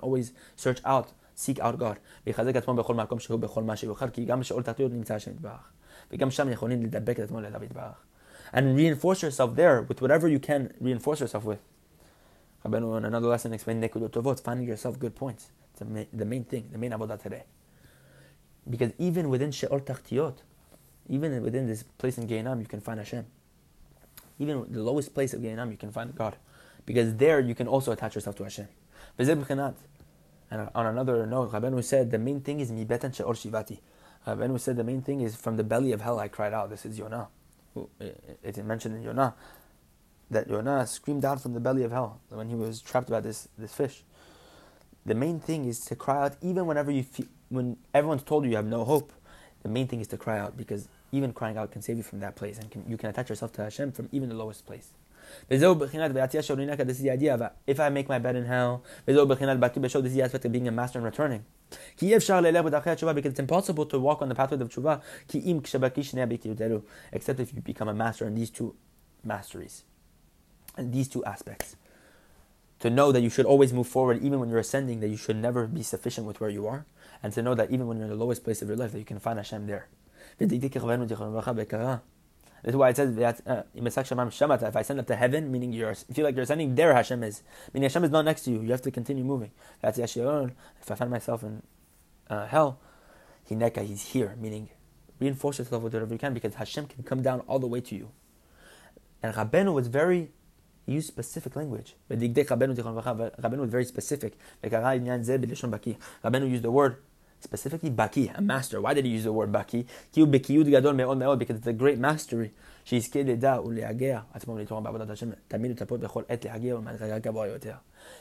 always 0.00 0.32
search 0.56 0.80
out 0.84 1.12
seek 1.38 1.58
out 1.58 1.78
God, 1.78 1.98
ויחזק 2.26 2.56
עצמו 2.56 2.74
בכל 2.74 2.94
מקום 2.94 3.18
שהוא, 3.18 3.40
בכל 3.40 3.62
מה 3.62 3.76
שיוכל, 3.76 4.10
כי 4.10 4.24
גם 4.24 4.42
שאול 4.42 4.62
תחתיות 4.62 4.92
נמצא 4.92 5.18
שם 5.18 5.30
יתברך. 5.30 5.70
וגם 6.12 6.30
שם 6.30 6.48
יכולים 6.48 6.82
לדבק 6.82 7.18
את 7.18 7.24
עצמו 7.24 7.38
אליו 7.38 7.64
יתברך. 7.64 8.04
And 8.52 8.76
reinforce 8.76 9.22
yourself 9.22 9.56
there 9.56 9.82
with 9.88 10.00
whatever 10.00 10.28
you 10.28 10.40
can 10.46 10.84
reinforce 10.84 11.20
yourself 11.20 11.44
with. 11.44 11.60
רבנו, 12.66 12.98
in 12.98 13.04
another 13.04 13.28
lesson, 13.28 13.52
explained 13.52 13.84
נקודות 13.84 14.12
טובות, 14.12 14.40
finding 14.40 14.68
yourself 14.68 14.98
good 14.98 15.20
points. 15.20 15.50
It's 15.74 15.82
the 16.18 16.24
main 16.24 16.44
thing, 16.50 16.72
the 16.72 16.78
main 16.78 16.92
עבודה 16.92 17.16
today. 17.16 17.42
Because 18.70 18.92
even 18.98 19.28
within 19.30 19.50
Sheol 19.50 19.80
Tachtiyot, 19.80 20.42
even 21.08 21.42
within 21.42 21.66
this 21.66 21.82
place 21.82 22.18
in 22.18 22.26
Gehinam, 22.26 22.60
you 22.60 22.66
can 22.66 22.80
find 22.80 22.98
Hashem. 22.98 23.24
Even 24.38 24.66
the 24.70 24.82
lowest 24.82 25.14
place 25.14 25.32
of 25.32 25.40
Gehinam, 25.40 25.70
you 25.70 25.78
can 25.78 25.90
find 25.90 26.14
God. 26.14 26.36
Because 26.84 27.16
there 27.16 27.40
you 27.40 27.54
can 27.54 27.66
also 27.66 27.92
attach 27.92 28.14
yourself 28.14 28.36
to 28.36 28.44
Hashem. 28.44 28.68
And 30.50 30.68
on 30.74 30.86
another 30.86 31.26
note, 31.26 31.52
Rabbeinu 31.52 31.84
said 31.84 32.10
the 32.10 32.18
main 32.18 32.40
thing 32.40 32.60
is 32.60 32.70
mibetan 32.70 33.14
she'or 33.14 33.34
shivati. 33.34 33.78
Rabbeinu 34.26 34.58
said 34.58 34.76
the 34.76 34.84
main 34.84 35.02
thing 35.02 35.20
is 35.20 35.36
from 35.36 35.56
the 35.56 35.64
belly 35.64 35.92
of 35.92 36.00
hell 36.00 36.18
I 36.18 36.28
cried 36.28 36.52
out. 36.52 36.70
This 36.70 36.86
is 36.86 36.98
Yonah. 36.98 37.28
It's 38.42 38.58
mentioned 38.58 38.96
in 38.96 39.02
Yonah 39.02 39.34
that 40.30 40.48
Yonah 40.48 40.86
screamed 40.86 41.24
out 41.24 41.40
from 41.40 41.54
the 41.54 41.60
belly 41.60 41.82
of 41.84 41.92
hell 41.92 42.20
when 42.28 42.48
he 42.48 42.54
was 42.54 42.80
trapped 42.80 43.10
by 43.10 43.20
this, 43.20 43.48
this 43.56 43.72
fish. 43.72 44.04
The 45.06 45.14
main 45.14 45.40
thing 45.40 45.64
is 45.64 45.80
to 45.86 45.96
cry 45.96 46.24
out 46.26 46.36
even 46.42 46.66
whenever 46.66 46.90
you 46.90 47.02
feel, 47.02 47.26
when 47.48 47.76
everyone's 47.94 48.22
told 48.22 48.44
you 48.44 48.50
you 48.50 48.56
have 48.56 48.66
no 48.66 48.84
hope. 48.84 49.12
The 49.62 49.68
main 49.68 49.86
thing 49.86 50.00
is 50.00 50.06
to 50.08 50.16
cry 50.16 50.38
out 50.38 50.56
because 50.56 50.88
even 51.12 51.32
crying 51.32 51.56
out 51.56 51.72
can 51.72 51.82
save 51.82 51.96
you 51.96 52.02
from 52.02 52.20
that 52.20 52.36
place 52.36 52.58
and 52.58 52.70
can, 52.70 52.84
you 52.88 52.96
can 52.96 53.08
attach 53.08 53.28
yourself 53.28 53.52
to 53.54 53.62
Hashem 53.62 53.92
from 53.92 54.08
even 54.12 54.28
the 54.28 54.34
lowest 54.34 54.66
place. 54.66 54.90
This 55.48 55.62
is 55.62 57.02
the 57.02 57.10
idea 57.10 57.52
if 57.66 57.80
I 57.80 57.88
make 57.88 58.08
my 58.08 58.18
bed 58.18 58.36
in 58.36 58.44
hell, 58.46 58.82
this 59.06 59.16
is 59.16 60.14
the 60.14 60.22
aspect 60.22 60.44
of 60.44 60.52
being 60.52 60.68
a 60.68 60.72
master 60.72 60.98
and 60.98 61.04
returning. 61.04 61.44
Because 61.98 62.26
it's 63.30 63.38
impossible 63.38 63.86
to 63.86 63.98
walk 63.98 64.22
on 64.22 64.28
the 64.28 64.34
pathway 64.34 64.58
of 64.60 64.68
tshuva 64.68 65.02
except 67.12 67.40
if 67.40 67.54
you 67.54 67.60
become 67.60 67.88
a 67.88 67.94
master 67.94 68.26
in 68.26 68.34
these 68.34 68.50
two 68.50 68.74
masteries, 69.24 69.84
and 70.76 70.92
these 70.92 71.08
two 71.08 71.24
aspects. 71.24 71.76
To 72.80 72.90
know 72.90 73.10
that 73.10 73.22
you 73.22 73.28
should 73.28 73.44
always 73.44 73.72
move 73.72 73.88
forward, 73.88 74.22
even 74.22 74.38
when 74.38 74.48
you're 74.48 74.60
ascending, 74.60 75.00
that 75.00 75.08
you 75.08 75.16
should 75.16 75.36
never 75.36 75.66
be 75.66 75.82
sufficient 75.82 76.26
with 76.26 76.40
where 76.40 76.48
you 76.48 76.66
are, 76.68 76.86
and 77.22 77.32
to 77.32 77.42
know 77.42 77.54
that 77.56 77.70
even 77.72 77.86
when 77.88 77.96
you're 77.96 78.06
in 78.06 78.10
the 78.10 78.16
lowest 78.16 78.44
place 78.44 78.62
of 78.62 78.68
your 78.68 78.76
life, 78.76 78.92
that 78.92 79.00
you 79.00 79.04
can 79.04 79.18
find 79.18 79.38
Hashem 79.38 79.66
there. 79.66 79.88
That's 82.62 82.76
why 82.76 82.88
it 82.90 82.96
says 82.96 83.16
uh, 83.46 83.62
if 83.74 84.76
I 84.76 84.82
send 84.82 85.00
up 85.00 85.06
to 85.06 85.16
heaven, 85.16 85.52
meaning 85.52 85.72
you 85.72 85.92
feel 86.12 86.24
like 86.24 86.34
you're 86.34 86.42
ascending, 86.42 86.74
there 86.74 86.94
Hashem 86.94 87.22
is. 87.22 87.42
Meaning 87.72 87.88
Hashem 87.88 88.04
is 88.04 88.10
not 88.10 88.24
next 88.24 88.42
to 88.44 88.50
you. 88.50 88.60
You 88.62 88.72
have 88.72 88.82
to 88.82 88.90
continue 88.90 89.24
moving. 89.24 89.52
That's 89.80 89.98
Yashirun. 89.98 90.52
If 90.80 90.90
I 90.90 90.94
find 90.96 91.10
myself 91.10 91.42
in 91.42 91.62
uh, 92.28 92.46
hell, 92.46 92.80
Hineka, 93.48 93.84
he's 93.84 94.06
here. 94.06 94.34
Meaning 94.40 94.70
reinforce 95.20 95.58
yourself 95.58 95.82
with 95.82 95.94
whatever 95.94 96.12
you 96.12 96.18
can 96.18 96.34
because 96.34 96.54
Hashem 96.54 96.86
can 96.86 97.02
come 97.02 97.22
down 97.22 97.40
all 97.40 97.58
the 97.58 97.66
way 97.66 97.80
to 97.80 97.94
you. 97.94 98.10
And 99.22 99.34
Rabbeinu 99.34 99.72
was 99.74 99.88
very, 99.88 100.30
he 100.86 100.92
used 100.92 101.08
specific 101.08 101.56
language. 101.56 101.96
Rabbeinu 102.10 103.58
was 103.58 103.70
very 103.70 103.84
specific. 103.84 104.38
Rabbeinu 104.62 106.50
used 106.50 106.62
the 106.62 106.70
word 106.70 106.96
specifically 107.40 107.90
Baki, 107.90 108.36
a 108.36 108.40
master. 108.40 108.80
Why 108.80 108.94
did 108.94 109.04
he 109.04 109.10
use 109.12 109.24
the 109.24 109.32
word 109.32 109.52
Baki? 109.52 109.86
Because 111.38 111.56
it's 111.56 111.66
a 111.66 111.72
great 111.72 111.98
mastery. 111.98 112.52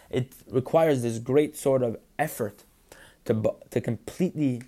It 0.09 0.33
requires 0.49 1.01
this 1.01 1.19
great 1.19 1.55
sort 1.55 1.83
of 1.83 1.97
effort 2.19 2.63
to, 3.25 3.55
to 3.69 3.81
completely 3.81 4.61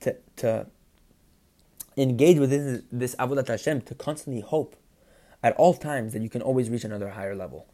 to, 0.00 0.16
to 0.36 0.66
engage 1.96 2.38
within 2.38 2.84
this 2.92 3.14
avodat 3.16 3.48
Hashem, 3.48 3.82
to 3.82 3.94
constantly 3.94 4.40
hope 4.40 4.76
at 5.42 5.54
all 5.56 5.74
times 5.74 6.12
that 6.12 6.22
you 6.22 6.30
can 6.30 6.42
always 6.42 6.70
reach 6.70 6.84
another 6.84 7.10
higher 7.10 7.34
level. 7.34 7.66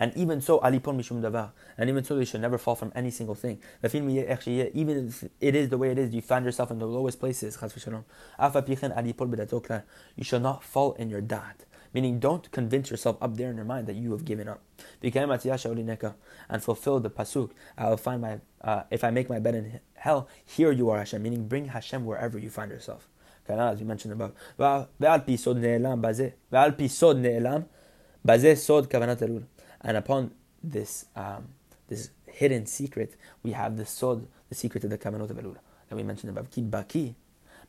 And 0.00 0.16
even 0.16 0.40
so, 0.40 0.60
alipon 0.60 0.96
mishum 0.96 1.20
davar. 1.20 1.50
And 1.76 1.90
even 1.90 2.04
so, 2.04 2.16
you 2.18 2.24
should 2.24 2.40
never 2.40 2.56
fall 2.56 2.76
from 2.76 2.92
any 2.94 3.10
single 3.10 3.34
thing. 3.34 3.58
Even 3.82 4.16
if 4.16 5.24
it 5.40 5.56
is 5.56 5.68
the 5.68 5.76
way 5.76 5.90
it 5.90 5.98
is, 5.98 6.14
you 6.14 6.22
find 6.22 6.44
yourself 6.44 6.70
in 6.70 6.78
the 6.78 6.86
lowest 6.86 7.18
places. 7.18 7.58
You 10.16 10.24
shall 10.24 10.40
not 10.40 10.62
fall 10.62 10.92
in 10.92 11.10
your 11.10 11.20
dot. 11.20 11.64
Meaning, 11.92 12.20
don't 12.20 12.50
convince 12.52 12.90
yourself 12.90 13.16
up 13.20 13.36
there 13.36 13.50
in 13.50 13.56
your 13.56 13.64
mind 13.64 13.88
that 13.88 13.96
you 13.96 14.12
have 14.12 14.24
given 14.24 14.46
up. 14.46 14.60
And 15.02 15.12
fulfill 16.62 17.00
the 17.00 17.10
pasuk. 17.10 17.50
I 17.76 17.88
will 17.88 17.96
find 17.96 18.22
my. 18.22 18.40
Uh, 18.60 18.82
if 18.90 19.02
I 19.02 19.10
make 19.10 19.28
my 19.28 19.40
bed 19.40 19.54
in 19.56 19.80
hell, 19.94 20.28
here 20.44 20.70
you 20.70 20.90
are, 20.90 20.98
Hashem. 20.98 21.22
Meaning, 21.22 21.48
bring 21.48 21.66
Hashem 21.66 22.04
wherever 22.04 22.38
you 22.38 22.50
find 22.50 22.70
yourself. 22.70 23.08
As 23.48 23.78
we 23.80 23.86
mentioned 23.86 24.12
above. 24.12 24.32
And 29.80 29.96
upon 29.96 30.32
this 30.62 31.06
um, 31.16 31.48
this 31.88 32.10
hidden 32.26 32.66
secret, 32.66 33.16
we 33.42 33.52
have 33.52 33.76
the 33.76 33.86
sod, 33.86 34.26
the 34.48 34.54
secret 34.54 34.84
of 34.84 34.90
the 34.90 34.98
kavanot 34.98 35.30
of 35.30 35.36
Elul 35.36 35.56
that 35.88 35.96
we 35.96 36.02
mentioned 36.02 36.30
above. 36.30 36.50
Ki 36.50 36.62
baki, 36.62 37.14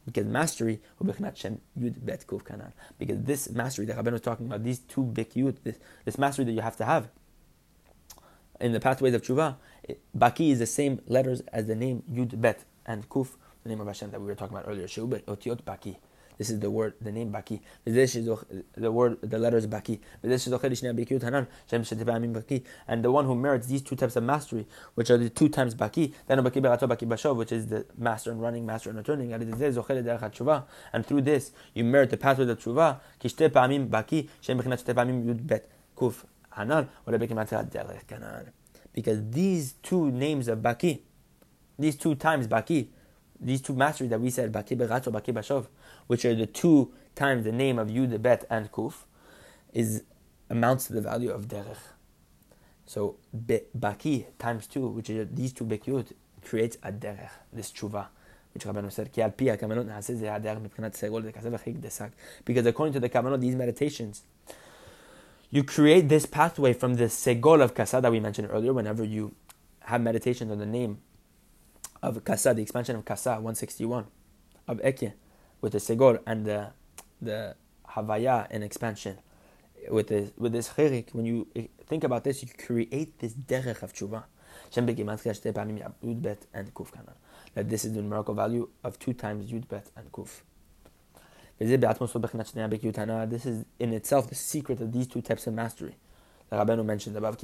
because 0.06 0.26
mastery 0.26 0.80
because 2.98 3.22
this 3.24 3.50
mastery 3.50 3.86
that 3.86 3.98
Rabbeinu 3.98 4.12
was 4.14 4.22
talking 4.22 4.48
about, 4.48 4.64
these 4.64 4.80
two 4.80 5.04
big 5.04 5.30
yud, 5.32 5.58
this, 5.64 5.78
this 6.06 6.18
mastery 6.18 6.46
that 6.46 6.52
you 6.52 6.62
have 6.62 6.78
to 6.78 6.86
have 6.86 7.10
in 8.60 8.74
the 8.74 8.80
pathways 8.80 9.14
of 9.14 9.22
tshuva, 9.22 9.56
baki 10.18 10.52
is 10.52 10.60
the 10.60 10.66
same 10.66 11.02
letters 11.08 11.42
as 11.54 11.68
the 11.68 11.76
name 11.76 12.04
yud 12.12 12.40
bet 12.40 12.66
and 12.86 13.08
kuf, 13.10 13.36
the 13.64 13.70
name 13.70 13.82
of 13.82 13.88
Hashem 13.88 14.12
that 14.12 14.20
we 14.20 14.28
were 14.28 14.36
talking 14.36 14.58
about 14.58 14.70
earlier. 14.70 14.88
Sheubat 14.88 15.24
otiot 15.24 15.64
baki. 15.64 15.98
This 16.40 16.50
is 16.50 16.60
the 16.62 16.72
word, 16.72 16.94
the 17.02 17.12
name 17.12 17.34
Baki. 17.34 17.60
This 17.84 18.16
is 18.16 18.26
The 18.76 18.92
word, 18.92 19.18
the 19.22 19.38
letters 19.38 19.68
Baki. 19.68 20.00
And 22.88 23.04
the 23.04 23.12
one 23.12 23.26
who 23.26 23.36
merits 23.36 23.68
these 23.68 23.82
two 23.82 23.98
types 23.98 24.16
of 24.16 24.24
mastery, 24.24 24.66
which 24.96 25.12
are 25.12 25.18
the 25.18 25.30
two 25.30 25.50
times 25.50 25.76
Baki, 25.76 26.14
then 26.28 26.40
Baki 26.40 26.62
Baki 26.62 27.06
Bashov, 27.10 27.36
which 27.36 27.52
is 27.52 27.68
the 27.68 27.86
master 27.98 28.32
and 28.32 28.42
running, 28.42 28.66
master 28.66 28.90
and 28.90 28.98
returning. 28.98 29.34
And 29.34 31.06
through 31.06 31.22
this, 31.24 31.52
you 31.74 31.84
merit 31.84 32.10
the 32.10 32.16
pathway 32.16 32.44
of 32.44 32.48
the 32.48 32.56
Tshuva. 32.56 33.02
Because 38.94 39.30
these 39.30 39.74
two 39.84 40.12
names 40.12 40.48
of 40.48 40.60
Baki, 40.60 41.02
these 41.78 41.98
two 41.98 42.16
times 42.16 42.48
Baki, 42.48 42.88
these 43.42 43.62
two 43.62 43.74
masteries 43.74 44.10
that 44.10 44.20
we 44.20 44.30
said, 44.30 44.52
Baki 44.52 44.78
Berato, 44.78 45.12
Baki 45.12 45.34
Bashov, 45.34 45.68
which 46.10 46.26
are 46.26 46.34
the 46.34 46.48
two 46.48 46.92
times 47.14 47.46
the 47.46 47.52
name 47.52 47.78
of 47.78 47.88
Yud, 47.88 48.20
Bet, 48.20 48.44
and 48.50 48.72
Kuf, 48.72 49.04
is 49.74 50.02
amounts 50.50 50.88
to 50.88 50.94
the 50.94 51.02
value 51.02 51.30
of 51.30 51.48
Derech. 51.48 51.78
So 52.88 53.18
Baki 53.32 54.26
times 54.40 54.66
two, 54.66 54.88
which 54.88 55.12
are 55.12 55.24
these 55.26 55.54
two 55.54 55.66
Bekyut, 55.66 56.14
creates 56.44 56.78
a 56.82 56.92
Derech, 56.92 57.30
this 57.54 57.72
Tshuva. 57.72 58.08
Which 58.56 58.66
Rabbeinu 58.66 58.92
said, 58.92 59.12
because 62.44 62.66
according 62.66 62.94
to 62.94 63.00
the 63.00 63.10
Kavanot, 63.10 63.40
these 63.40 63.56
meditations, 63.56 64.24
you 65.52 65.64
create 65.64 66.10
this 66.10 66.26
pathway 66.26 66.74
from 66.74 66.96
the 66.96 67.04
Segol 67.04 67.62
of 67.62 67.76
Kasa 67.76 68.02
that 68.02 68.12
we 68.12 68.20
mentioned 68.20 68.48
earlier, 68.52 68.74
whenever 68.74 69.04
you 69.04 69.36
have 69.82 70.02
meditations 70.02 70.52
on 70.52 70.58
the 70.58 70.66
name 70.66 70.98
of 72.02 72.24
Kasa, 72.26 72.56
the 72.56 72.64
expansion 72.64 72.96
of 72.96 73.06
Kasa 73.06 73.34
161, 73.34 74.08
of 74.68 74.80
Ekye 74.80 75.14
with 75.62 75.74
the 75.74 75.80
segol 75.80 76.20
and 76.26 76.46
the 76.46 76.72
the 77.22 77.56
havaya 77.90 78.48
and 78.50 78.64
expansion 78.64 79.18
with 79.90 80.08
this 80.08 80.32
with 80.38 80.52
this 80.52 80.70
chirik, 80.70 81.14
when 81.14 81.26
you 81.26 81.48
eh, 81.56 81.68
think 81.88 82.04
about 82.04 82.24
this, 82.24 82.44
you 82.44 82.50
create 82.58 83.20
this 83.20 83.34
derech 83.34 83.82
of 83.84 83.94
tshuva. 83.94 84.24
That 87.54 87.70
this 87.70 87.86
is 87.86 87.94
the 87.94 88.02
numerical 88.02 88.34
value 88.34 88.70
of 88.84 89.00
two 89.00 89.14
times 89.14 89.52
yud 89.52 89.68
bet 89.68 89.88
and 89.96 90.12
kuf. 90.12 90.42
This 91.58 93.46
is 93.46 93.66
in 93.80 93.94
itself 93.94 94.28
the 94.28 94.36
secret 94.36 94.80
of 94.82 94.92
these 94.92 95.08
two 95.08 95.22
types 95.22 95.48
of 95.48 95.54
mastery. 95.54 95.96
The 96.50 96.56
Rabbeinu 96.56 96.86
mentioned 96.86 97.18
above. 97.18 97.38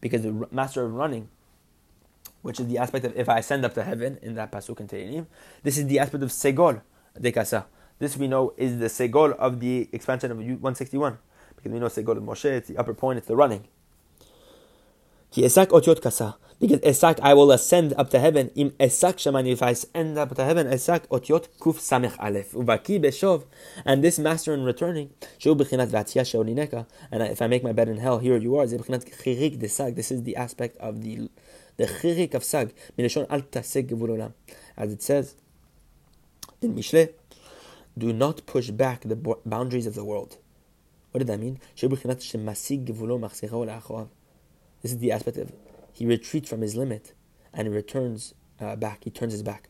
Because 0.00 0.22
the 0.22 0.48
master 0.50 0.84
of 0.84 0.94
running 0.94 1.28
which 2.44 2.60
is 2.60 2.66
the 2.68 2.76
aspect 2.76 3.06
of 3.06 3.16
if 3.16 3.26
I 3.26 3.38
ascend 3.38 3.64
up 3.64 3.72
to 3.74 3.82
heaven 3.82 4.18
in 4.20 4.34
that 4.34 4.52
pasuk 4.52 4.78
in 4.78 4.86
Tehillim. 4.86 5.26
This 5.62 5.78
is 5.78 5.86
the 5.86 5.98
aspect 5.98 6.22
of 6.22 6.28
segol 6.28 6.82
de 7.18 7.32
kasa. 7.32 7.64
This 7.98 8.18
we 8.18 8.28
know 8.28 8.52
is 8.58 8.78
the 8.78 8.86
segol 8.86 9.32
of 9.36 9.60
the 9.60 9.88
expansion 9.92 10.30
of 10.30 10.36
161 10.36 11.18
because 11.56 11.72
we 11.72 11.78
know 11.78 11.86
segol 11.86 12.18
of 12.18 12.22
Moshe. 12.22 12.44
It's 12.44 12.68
the 12.68 12.76
upper 12.76 12.92
point. 12.92 13.16
It's 13.16 13.28
the 13.28 13.34
running. 13.34 13.64
Ki 15.30 15.42
esak 15.42 15.68
otiot 15.68 16.02
kasa. 16.02 16.36
Because 16.60 16.78
esak, 16.80 17.18
I 17.20 17.34
will 17.34 17.50
ascend 17.50 17.94
up 17.98 18.10
to 18.10 18.18
heaven. 18.20 18.50
Im 18.54 18.70
esak 18.72 19.16
shamani, 19.16 19.52
if 19.52 19.62
I 19.62 19.70
ascend 19.70 20.16
up 20.16 20.34
to 20.36 20.44
heaven, 20.44 20.68
esak 20.68 21.08
otiot 21.08 21.48
kuf 21.58 21.78
samech 21.78 22.16
alef. 22.18 22.54
Ubaki 22.54 23.00
beshov. 23.02 23.44
And 23.84 24.04
this 24.04 24.20
master 24.20 24.54
in 24.54 24.62
returning, 24.62 25.10
shu 25.38 25.56
bechinat 25.56 25.88
vatzia 25.88 26.22
sheonineka. 26.22 26.86
And 27.10 27.24
if 27.24 27.42
I 27.42 27.48
make 27.48 27.64
my 27.64 27.72
bed 27.72 27.88
in 27.88 27.98
hell, 27.98 28.18
here 28.20 28.36
you 28.36 28.56
are. 28.56 28.66
This 28.66 30.10
is 30.12 30.22
the 30.22 30.36
aspect 30.36 30.76
of 30.78 31.02
the 31.02 31.28
the 31.76 32.30
of 32.34 32.44
sag, 32.44 32.74
al 32.98 33.42
taseg 33.42 33.90
olam. 33.90 34.32
As 34.76 34.92
it 34.92 35.02
says 35.02 35.34
in 36.60 36.74
Mishle, 36.74 37.12
do 37.96 38.12
not 38.12 38.44
push 38.46 38.70
back 38.70 39.02
the 39.02 39.16
boundaries 39.44 39.86
of 39.86 39.94
the 39.94 40.04
world. 40.04 40.38
What 41.12 41.18
did 41.18 41.28
that 41.28 41.38
mean? 41.38 41.60
This 44.82 44.92
is 44.92 44.98
the 44.98 45.12
aspect 45.12 45.36
of 45.36 45.52
he 45.92 46.06
retreats 46.06 46.50
from 46.50 46.60
his 46.60 46.74
limit 46.74 47.12
and 47.52 47.72
returns 47.72 48.34
uh, 48.60 48.74
back. 48.74 49.04
He 49.04 49.10
turns 49.10 49.32
his 49.32 49.44
back. 49.44 49.68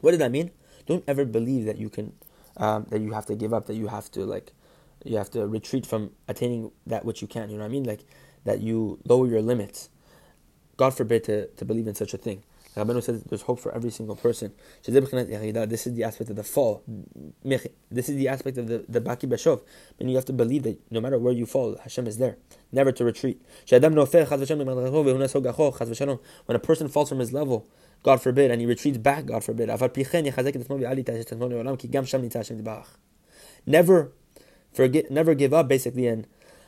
What 0.00 0.10
did 0.10 0.20
that 0.20 0.30
mean? 0.30 0.50
Don't 0.86 1.02
ever 1.08 1.24
believe 1.24 1.64
that 1.64 1.78
you 1.78 1.88
can, 1.88 2.12
um, 2.58 2.86
that 2.90 3.00
you 3.00 3.12
have 3.12 3.24
to 3.26 3.34
give 3.34 3.54
up, 3.54 3.66
that 3.66 3.74
you 3.74 3.88
have 3.88 4.10
to 4.12 4.26
like, 4.26 4.52
you 5.02 5.16
have 5.16 5.30
to 5.30 5.46
retreat 5.46 5.86
from 5.86 6.10
attaining 6.28 6.72
that 6.86 7.06
which 7.06 7.22
you 7.22 7.28
can. 7.28 7.48
You 7.48 7.56
know 7.56 7.62
what 7.62 7.70
I 7.70 7.72
mean? 7.72 7.84
Like 7.84 8.04
that 8.44 8.60
you 8.60 8.98
lower 9.06 9.26
your 9.26 9.40
limits. 9.40 9.88
God 10.76 10.94
forbid 10.94 11.24
to, 11.24 11.46
to 11.46 11.64
believe 11.64 11.86
in 11.86 11.94
such 11.94 12.14
a 12.14 12.18
thing. 12.18 12.42
Rabbeinu 12.76 13.02
says 13.02 13.22
there's 13.22 13.42
hope 13.42 13.60
for 13.60 13.72
every 13.72 13.90
single 13.90 14.16
person. 14.16 14.52
This 14.84 14.96
is 14.96 15.94
the 15.94 16.04
aspect 16.04 16.30
of 16.30 16.36
the 16.36 16.42
fall. 16.42 16.82
This 17.44 18.08
is 18.08 18.16
the 18.16 18.28
aspect 18.28 18.58
of 18.58 18.66
the, 18.66 18.84
the 18.88 19.00
Baki 19.00 19.28
Bashov. 19.28 19.60
And 20.00 20.10
you 20.10 20.16
have 20.16 20.24
to 20.24 20.32
believe 20.32 20.64
that 20.64 20.80
no 20.90 21.00
matter 21.00 21.18
where 21.18 21.32
you 21.32 21.46
fall, 21.46 21.76
Hashem 21.82 22.08
is 22.08 22.18
there. 22.18 22.36
Never 22.72 22.90
to 22.90 23.04
retreat. 23.04 23.40
When 23.70 23.84
a 23.84 23.90
person 26.58 26.88
falls 26.88 27.08
from 27.08 27.20
his 27.20 27.32
level, 27.32 27.68
God 28.02 28.20
forbid, 28.20 28.50
and 28.50 28.60
he 28.60 28.66
retreats 28.66 28.98
back, 28.98 29.26
God 29.26 29.44
forbid. 29.44 29.70
Never 33.66 34.12
forget, 34.72 35.10
never 35.10 35.34
give 35.34 35.54
up, 35.54 35.68
basically, 35.68 36.06
and 36.06 36.26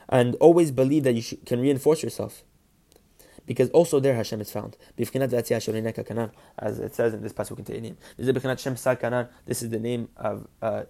and 0.09 0.37
always 0.37 0.71
believe 0.71 1.03
that 1.03 1.15
you 1.15 1.37
can 1.45 1.61
reinforce 1.61 2.03
yourself. 2.03 2.43
Because 3.47 3.71
also 3.71 4.01
there 4.01 4.15
Hashem 4.15 4.41
is 4.41 4.51
found. 4.51 4.77
As 4.99 6.79
it 6.79 6.95
says 6.95 7.15
in 7.15 7.23
this 7.23 7.33
pasuk 7.33 7.59
in 7.59 7.65
Tehillim. 7.65 9.29
This 9.47 9.63
is 9.63 9.71
the 9.71 9.79
name 9.79 10.09
of 10.17 10.47
uh, 10.61 10.83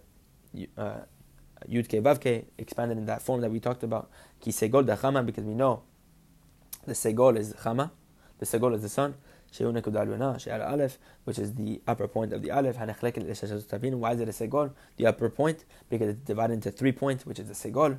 uh, 0.79 1.01
Yud 1.69 1.87
Ke 1.89 2.03
Vav 2.03 2.45
expanded 2.59 2.99
in 2.99 3.07
that 3.07 3.23
form 3.23 3.41
that 3.41 3.51
we 3.51 3.61
talked 3.61 3.83
about. 3.83 4.11
Ki 4.41 4.51
Segol 4.51 4.85
Chama, 4.97 5.25
because 5.25 5.45
we 5.45 5.55
know 5.55 5.83
the 6.87 6.93
Segol 6.93 7.37
is 7.37 7.53
Chama, 7.55 7.91
the 8.39 8.47
Segol 8.47 8.75
is 8.75 8.83
the 8.83 8.89
sun. 8.89 9.15
which 11.25 11.39
is 11.39 11.55
the 11.55 11.81
upper 11.87 12.09
point 12.09 12.33
of 12.33 12.43
the 12.43 12.51
Aleph. 12.51 12.77
Why 12.77 12.89
is 12.89 13.03
it 13.03 14.29
a 14.29 14.33
Segol? 14.33 14.73
The 14.97 15.07
upper 15.07 15.31
point, 15.31 15.65
because 15.89 16.09
it's 16.11 16.21
divided 16.21 16.55
into 16.55 16.71
three 16.71 16.93
points, 16.93 17.25
which 17.25 17.39
is 17.39 17.49
the 17.49 17.55
Segol. 17.55 17.99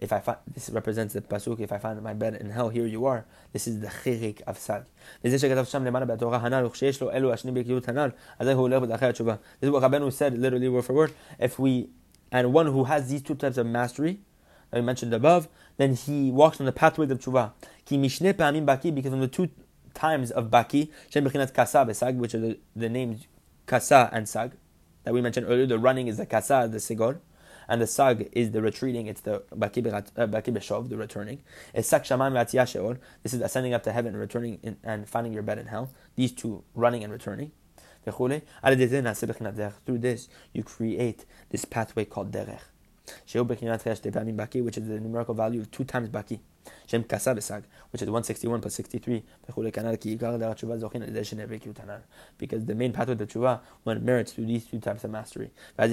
If 0.00 0.12
I 0.12 0.20
find, 0.20 0.38
this 0.52 0.70
represents 0.70 1.14
the 1.14 1.20
pasuk, 1.20 1.60
if 1.60 1.72
I 1.72 1.78
find 1.78 2.02
my 2.02 2.14
bed 2.14 2.34
in 2.34 2.50
hell, 2.50 2.68
here 2.68 2.86
you 2.86 3.06
are. 3.06 3.24
This 3.52 3.66
is 3.66 3.80
the 3.80 3.86
chirik 3.86 4.42
of 4.42 4.58
sag. 4.58 4.84
This 5.22 5.32
is 5.32 5.42
what 5.42 5.56
Rabbeinu 9.82 10.12
said, 10.12 10.38
literally 10.38 10.68
word 10.68 10.84
for 10.84 10.92
word. 10.92 11.12
If 11.38 11.58
we, 11.58 11.88
and 12.32 12.52
one 12.52 12.66
who 12.66 12.84
has 12.84 13.08
these 13.08 13.22
two 13.22 13.34
types 13.34 13.56
of 13.56 13.66
mastery, 13.66 14.20
that 14.70 14.80
we 14.80 14.86
mentioned 14.86 15.14
above, 15.14 15.48
then 15.76 15.94
he 15.94 16.30
walks 16.32 16.58
on 16.58 16.66
the 16.66 16.72
pathway 16.72 17.08
of 17.08 17.18
tshuva. 17.18 17.52
Because 17.86 19.12
on 19.12 19.20
the 19.20 19.28
two 19.28 19.48
times 19.94 20.30
of 20.32 20.50
Baki, 20.50 20.90
which 22.18 22.34
are 22.34 22.40
the, 22.40 22.58
the 22.74 22.88
names 22.88 23.26
Kasa 23.66 24.10
and 24.12 24.28
Sag, 24.28 24.52
that 25.04 25.14
we 25.14 25.20
mentioned 25.20 25.46
earlier. 25.48 25.66
The 25.66 25.78
running 25.78 26.08
is 26.08 26.16
the 26.16 26.26
Kasa, 26.26 26.68
the 26.70 26.78
Segol, 26.78 27.18
and 27.68 27.80
the 27.80 27.86
Sag 27.86 28.28
is 28.32 28.50
the 28.50 28.62
retreating, 28.62 29.06
it's 29.06 29.20
the 29.20 29.42
Baki 29.52 29.82
Beshov, 29.82 30.84
uh, 30.84 30.88
the 30.88 30.96
returning. 30.96 31.42
It's 31.72 31.88
Sak 31.88 32.04
Shaman 32.04 32.34
Sheol, 32.66 32.96
this 33.22 33.32
is 33.32 33.40
ascending 33.40 33.74
up 33.74 33.82
to 33.84 33.92
heaven 33.92 34.16
returning 34.16 34.58
in, 34.62 34.76
and 34.82 35.08
finding 35.08 35.32
your 35.32 35.42
bed 35.42 35.58
in 35.58 35.66
hell. 35.66 35.90
These 36.16 36.32
two, 36.32 36.64
running 36.74 37.02
and 37.04 37.12
returning. 37.12 37.52
Through 38.04 39.98
this, 39.98 40.28
you 40.52 40.62
create 40.62 41.24
this 41.50 41.64
pathway 41.64 42.04
called 42.04 42.32
Derech. 42.32 42.73
Which 43.06 43.36
is 43.36 44.88
the 44.88 45.00
numerical 45.00 45.34
value 45.34 45.60
of 45.60 45.70
two 45.70 45.84
times 45.84 46.08
Baki. 46.08 46.40
Shem 46.86 47.04
Kasa 47.04 47.34
Besag, 47.34 47.64
which 47.90 48.00
is 48.02 48.08
161 48.08 48.60
plus 48.60 48.74
63. 48.74 49.22
Because 52.38 52.64
the 52.64 52.74
main 52.74 52.92
path 52.92 53.08
of 53.08 53.18
the 53.18 53.26
tshuva, 53.26 53.60
when 53.82 53.98
it 53.98 54.02
merits 54.02 54.32
through 54.32 54.46
these 54.46 54.64
two 54.64 54.78
types 54.78 55.04
of 55.04 55.10
mastery. 55.10 55.50
Then 55.76 55.92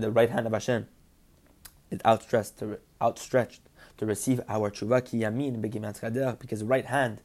the 0.00 0.10
right 0.10 0.30
hand 0.30 0.46
of 0.46 0.52
Hashem 0.52 0.88
is 1.90 2.00
outstretched 2.06 2.58
to, 2.58 2.78
outstretched 3.00 3.60
to 3.98 4.06
receive 4.06 4.40
our 4.48 4.70
tshuva 4.70 5.04
ki 5.04 5.18
yamin 5.20 5.60
because 6.40 6.64
right 6.64 6.86
hand, 6.86 7.20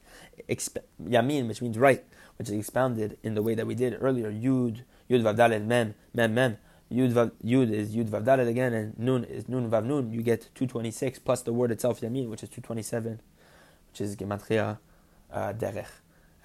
exp- 0.49 0.77
yamin, 1.01 1.47
which 1.47 1.61
means 1.61 1.77
right, 1.77 2.03
which 2.37 2.49
is 2.49 2.55
expounded 2.55 3.17
in 3.23 3.33
the 3.35 3.41
way 3.41 3.55
that 3.55 3.65
we 3.65 3.75
did 3.75 3.97
earlier, 4.01 4.31
yud, 4.31 4.83
yud 5.09 5.23
vavdal 5.23 5.65
mem, 5.65 5.95
mem, 6.13 6.33
mem, 6.33 6.57
Yud, 6.91 7.11
vav, 7.11 7.31
yud 7.43 7.69
is 7.69 7.93
Yud 7.93 8.07
Vav 8.07 8.23
Dalet 8.23 8.47
again, 8.47 8.73
and 8.73 8.97
Nun 8.97 9.25
is 9.25 9.49
Nun 9.49 9.69
Vav 9.69 9.83
Nun. 9.83 10.11
You 10.11 10.21
get 10.21 10.49
226 10.55 11.19
plus 11.19 11.41
the 11.41 11.51
word 11.51 11.71
itself, 11.71 11.99
Yamin, 11.99 12.29
which 12.29 12.43
is 12.43 12.49
227, 12.49 13.19
which 13.91 14.01
is 14.01 14.15
Gematria 14.15 14.77
uh, 15.31 15.53
Derech. 15.53 15.87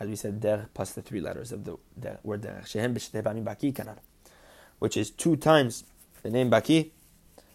As 0.00 0.08
we 0.08 0.16
said, 0.16 0.40
Der 0.40 0.66
plus 0.74 0.92
the 0.92 1.02
three 1.02 1.20
letters 1.20 1.52
of 1.52 1.64
the 1.64 1.76
der, 1.98 2.18
word 2.24 2.42
Derech. 2.42 2.66
Shehem 2.66 2.92
B'Shtevamim 2.92 3.44
Baki 3.44 3.72
Kanar. 3.72 3.98
Which 4.80 4.96
is 4.96 5.10
two 5.10 5.36
times 5.36 5.84
the 6.24 6.30
name 6.30 6.50
Baki, 6.50 6.90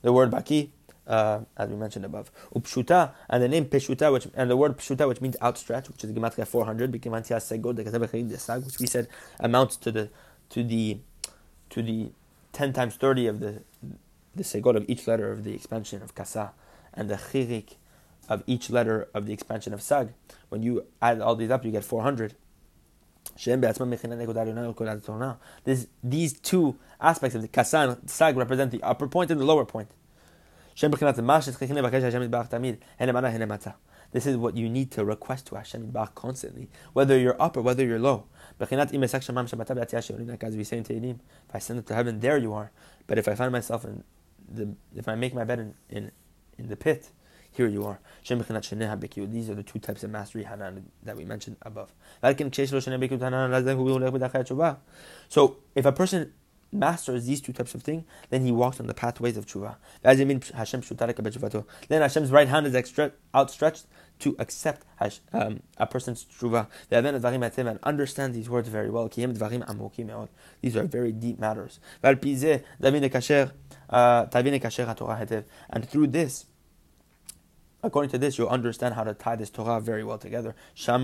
the 0.02 0.14
word 0.14 0.32
Baki, 0.32 0.70
uh, 1.06 1.42
as 1.58 1.70
we 1.70 1.76
mentioned 1.76 2.06
above. 2.06 2.32
Upshuta, 2.56 3.12
and 3.30 3.44
the 3.44 3.50
name 3.50 3.66
Peshuta, 3.66 4.14
which, 4.14 4.30
and 4.34 4.50
the 4.50 4.56
word 4.56 4.78
Peshuta, 4.78 5.06
which 5.10 5.20
means 5.20 5.36
outstretched, 5.42 5.90
which 5.90 6.06
is 6.06 6.12
Gematria 6.14 6.48
400, 6.48 6.94
which 8.66 8.80
we 8.80 8.88
said 8.88 9.08
amounts 9.42 9.76
to 9.76 9.92
the, 9.92 10.10
to 10.50 10.64
the, 10.64 11.00
to 11.70 11.82
the 11.82 12.12
10 12.58 12.74
times 12.74 12.96
30 12.96 13.28
of 13.28 13.40
the, 13.40 13.62
the 14.36 14.42
segol 14.42 14.76
of 14.76 14.84
each 14.88 15.06
letter 15.08 15.32
of 15.32 15.44
the 15.44 15.54
expansion 15.54 16.02
of 16.02 16.16
kasa, 16.16 16.54
and 16.92 17.08
the 17.08 17.14
chirik 17.14 17.76
of 18.28 18.42
each 18.48 18.72
letter 18.72 19.08
of 19.14 19.28
the 19.28 19.34
expansion 19.34 19.76
of 19.76 19.82
sag. 19.82 20.10
When 20.50 20.64
you 20.64 20.88
add 21.00 21.22
all 21.22 21.36
these 21.36 21.52
up, 21.52 21.64
you 21.64 21.72
get 21.72 21.84
400. 21.84 22.34
This, 25.66 25.88
these 26.04 26.40
two 26.40 26.76
aspects 27.00 27.36
of 27.36 27.44
the 27.44 27.48
kasa 27.48 27.78
and 27.78 28.10
sag 28.10 28.36
represent 28.36 28.72
the 28.72 28.82
upper 28.82 29.08
point 29.08 29.30
and 29.30 29.40
the 29.40 29.46
lower 29.46 29.64
point. 29.64 29.92
This 34.12 34.26
is 34.26 34.38
what 34.38 34.56
you 34.56 34.70
need 34.70 34.92
to 34.92 35.06
request 35.06 35.48
to 35.48 35.56
Hashem 35.56 35.94
constantly, 36.16 36.70
whether 36.94 37.18
you're 37.18 37.42
up 37.42 37.58
or 37.58 37.62
whether 37.62 37.86
you're 37.86 38.00
low. 38.00 38.26
As 38.60 38.72
we 38.72 40.64
say 40.64 40.78
in 40.78 41.20
if 41.50 41.56
I 41.56 41.60
send 41.60 41.80
it 41.80 41.88
to 41.88 41.94
heaven, 41.94 42.20
there 42.20 42.38
you 42.38 42.54
are. 42.54 42.72
But 43.06 43.18
if 43.18 43.28
I 43.28 43.36
find 43.36 43.52
myself 43.52 43.84
in 43.86 44.04
the, 44.50 44.76
if 44.96 45.08
I 45.08 45.16
make 45.16 45.34
my 45.34 45.44
bed 45.44 45.60
in, 45.60 45.74
in, 45.90 46.12
in 46.58 46.70
the 46.70 46.76
pit, 46.76 47.12
here 47.52 47.68
you 47.68 47.86
are. 47.86 48.00
These 48.24 49.50
are 49.50 49.56
the 49.56 49.64
two 49.64 49.80
types 49.80 50.04
of 50.04 50.12
mastery 50.12 50.44
hanan 50.44 50.92
that 51.04 51.18
we 51.18 51.26
mentioned 51.26 51.58
above. 51.64 51.92
So 55.30 55.58
if 55.76 55.86
a 55.86 55.92
person 55.92 56.34
masters 56.72 57.26
these 57.26 57.42
two 57.42 57.54
types 57.54 57.74
of 57.76 57.84
things, 57.84 58.04
then 58.30 58.44
he 58.44 58.52
walks 58.52 58.80
on 58.80 58.88
the 58.88 58.94
pathways 58.94 59.38
of 59.38 59.46
tshuva. 59.46 59.76
Then 60.04 62.02
Hashem's 62.02 62.32
right 62.32 62.48
hand 62.48 62.68
is 62.68 62.76
outstretched 63.34 63.86
to 64.20 64.36
accept 64.40 64.86
um, 65.34 65.62
a 65.78 65.86
person's 65.86 66.26
tshuva. 66.26 66.68
And 66.90 67.80
understand 67.84 68.34
these 68.34 68.50
words 68.50 68.70
very 68.70 68.90
well. 68.90 69.08
These 69.08 70.76
are 70.76 70.84
very 70.84 71.12
deep 71.12 71.40
matters. 71.40 71.80
Uh, 73.90 74.26
and 75.70 75.90
through 75.90 76.08
this, 76.08 76.46
According 77.88 78.12
to 78.12 78.18
this, 78.18 78.38
you'll 78.38 78.50
understand 78.50 78.96
how 78.96 79.06
to 79.06 79.14
tie 79.14 79.38
this 79.38 79.50
Torah 79.50 79.80
very 79.80 80.04
well 80.04 80.18
together. 80.18 80.54
That 80.86 81.00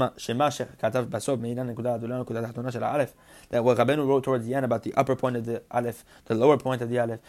what 3.63 3.77
Rabbeinu 3.77 4.05
wrote 4.05 4.25
towards 4.25 4.45
the 4.45 4.53
end 4.53 4.65
about 4.65 4.83
the 4.83 4.93
upper 4.95 5.15
point 5.15 5.37
of 5.37 5.45
the 5.45 5.63
Aleph, 5.71 6.03
the 6.25 6.35
lower 6.35 6.57
point 6.57 6.81
of 6.81 6.89
the 6.89 6.99
Aleph. 6.99 7.21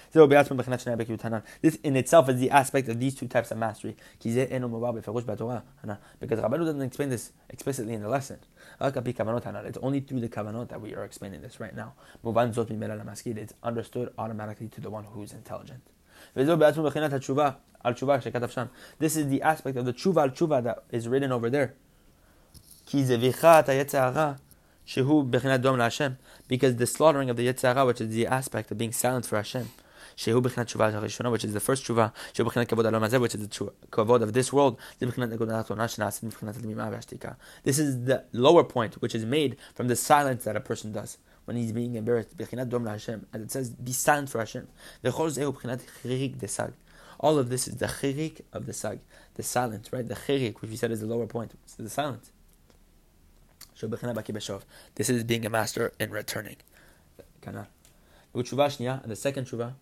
This 1.62 1.76
in 1.84 1.94
itself 1.94 2.28
is 2.28 2.40
the 2.40 2.50
aspect 2.50 2.88
of 2.88 2.98
these 2.98 3.14
two 3.14 3.28
types 3.28 3.52
of 3.52 3.58
mastery. 3.58 3.96
Because 4.20 4.34
Rabbeinu 4.34 6.64
doesn't 6.64 6.82
explain 6.82 7.10
this 7.10 7.30
explicitly 7.48 7.94
in 7.94 8.02
the 8.02 8.08
lesson. 8.08 8.40
It's 8.80 9.78
only 9.78 10.00
through 10.00 10.18
the 10.18 10.28
kavanot 10.28 10.68
that 10.70 10.80
we 10.80 10.96
are 10.96 11.04
explaining 11.04 11.42
this 11.42 11.60
right 11.60 11.76
now. 11.76 11.92
It's 12.24 13.54
understood 13.62 14.12
automatically 14.18 14.66
to 14.66 14.80
the 14.80 14.90
one 14.90 15.04
who 15.04 15.22
is 15.22 15.32
intelligent. 15.32 15.82
This 16.34 16.48
is 19.16 19.28
the 19.28 19.42
aspect 19.42 19.76
of 19.76 19.84
the 19.84 19.92
tshuva 19.92 20.22
al 20.22 20.30
tshuva 20.30 20.62
that 20.64 20.84
is 20.90 21.06
written 21.06 21.30
over 21.30 21.48
there. 21.48 21.74
Because 26.48 26.76
the 26.76 26.86
slaughtering 26.86 27.30
of 27.30 27.36
the 27.36 27.46
Yetzirah, 27.46 27.86
which 27.86 28.00
is 28.00 28.10
the 28.10 28.26
aspect 28.26 28.70
of 28.70 28.78
being 28.78 28.92
silent 28.92 29.26
for 29.26 29.36
Hashem, 29.36 29.68
which 30.16 30.26
is 30.26 31.52
the 31.52 31.60
first 31.60 31.84
tshuva, 31.84 32.12
which 32.36 32.40
is 32.40 32.44
the 32.44 33.70
kavod 33.90 34.22
of 34.22 34.32
this 34.32 34.52
world. 34.52 34.78
This 37.62 37.78
is 37.78 38.04
the 38.04 38.24
lower 38.32 38.64
point, 38.64 38.94
which 38.94 39.14
is 39.14 39.24
made 39.24 39.56
from 39.74 39.88
the 39.88 39.96
silence 39.96 40.44
that 40.44 40.56
a 40.56 40.60
person 40.60 40.92
does 40.92 41.18
when 41.45 41.57
he's 41.57 41.71
being 41.71 41.95
embarrassed. 41.95 42.35
As 42.39 43.41
it 43.41 43.51
says, 43.51 43.69
be 43.71 43.91
silent 43.91 44.29
for 44.29 44.39
Hashem. 44.39 44.67
All 47.21 47.37
of 47.37 47.49
this 47.49 47.67
is 47.67 47.75
the 47.77 47.87
chirik 47.87 48.41
of 48.53 48.65
the 48.65 48.73
sag, 48.73 48.99
the 49.33 49.43
silence, 49.43 49.91
right? 49.91 50.07
The 50.07 50.15
chirik, 50.15 50.61
which 50.61 50.69
we 50.71 50.77
said 50.77 50.91
is 50.91 51.01
the 51.01 51.07
lower 51.07 51.27
point, 51.27 51.53
it's 51.63 51.75
the 51.75 51.89
silence. 51.89 52.31
This 54.95 55.09
is 55.09 55.23
being 55.23 55.45
a 55.45 55.49
master 55.49 55.91
in 55.99 56.11
returning. 56.11 56.57
And 57.45 57.65
the 59.05 59.15
second 59.15 59.45
tshuva, 59.45 59.73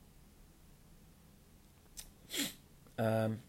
um, 2.97 3.39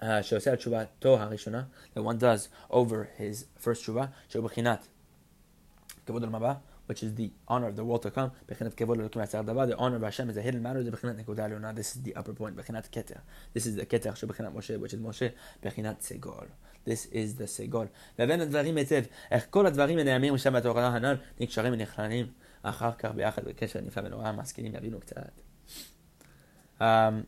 uh, 0.00 0.22
שעושה 0.22 0.52
את 0.52 0.58
תשובתו 0.58 1.20
הראשונה, 1.20 1.64
that 1.94 2.02
one 2.02 2.18
does 2.18 2.48
over 2.70 3.08
his 3.18 3.44
first 3.58 3.82
תשובה, 3.82 4.06
שהוא 4.28 4.44
בחינת 4.44 4.88
כבוד 6.06 6.22
עולם 6.22 6.34
הבא, 6.34 6.54
which 6.88 7.02
is 7.02 7.14
the 7.14 7.30
honor 7.48 7.68
of 7.68 7.76
the 7.76 7.84
world 7.84 8.02
to 8.02 8.10
come, 8.10 8.30
בחינת 8.48 8.74
כבוד 8.74 9.00
אלוקים 9.00 9.22
עצר 9.22 9.42
דבר, 9.42 9.64
the 9.70 9.76
honor 9.76 9.96
of 9.96 10.02
Hashem 10.02 10.30
is 10.30 10.36
a 10.36 10.42
hidden 10.42 10.62
matter, 10.62 10.82
זה 10.82 10.90
בחינת 10.90 11.16
נקודה 11.16 11.44
עליונה, 11.44 11.72
this 11.72 11.96
is 11.96 12.08
the 12.08 12.18
upper 12.18 12.40
point, 12.40 12.56
בחינת 12.56 12.88
כתר, 12.92 13.14
this 13.56 13.60
is 13.60 13.80
the 13.80 13.84
כתר 13.84 14.14
שבחינת 14.14 14.54
משה, 14.54 14.74
which 14.76 14.90
is 14.90 14.98
משה, 15.00 15.28
בחינת 15.62 16.00
סגול. 16.00 16.46
This 16.86 17.06
is 17.12 17.40
the 17.40 17.46
סגול. 17.46 17.86
והבן 18.18 18.40
הדברים 18.40 18.76
היטב, 18.76 19.02
איך 19.30 19.46
כל 19.50 19.66
הדברים 19.66 19.98
הנעמים 19.98 20.38
שם 20.38 20.52
בתורה 20.52 20.86
הנ"ל 20.86 21.16
נקשרים 21.40 21.72
ונכללים 21.72 22.26
אחר 22.62 22.92
כך 22.92 23.10
ביחד 23.10 23.44
בקשר 23.44 23.80
נפלא 23.80 24.06
ונורא, 24.06 24.32
משכילים 24.32 24.74
יבינו 24.74 25.00
קצת. 25.00 25.40
Um, 26.80 27.26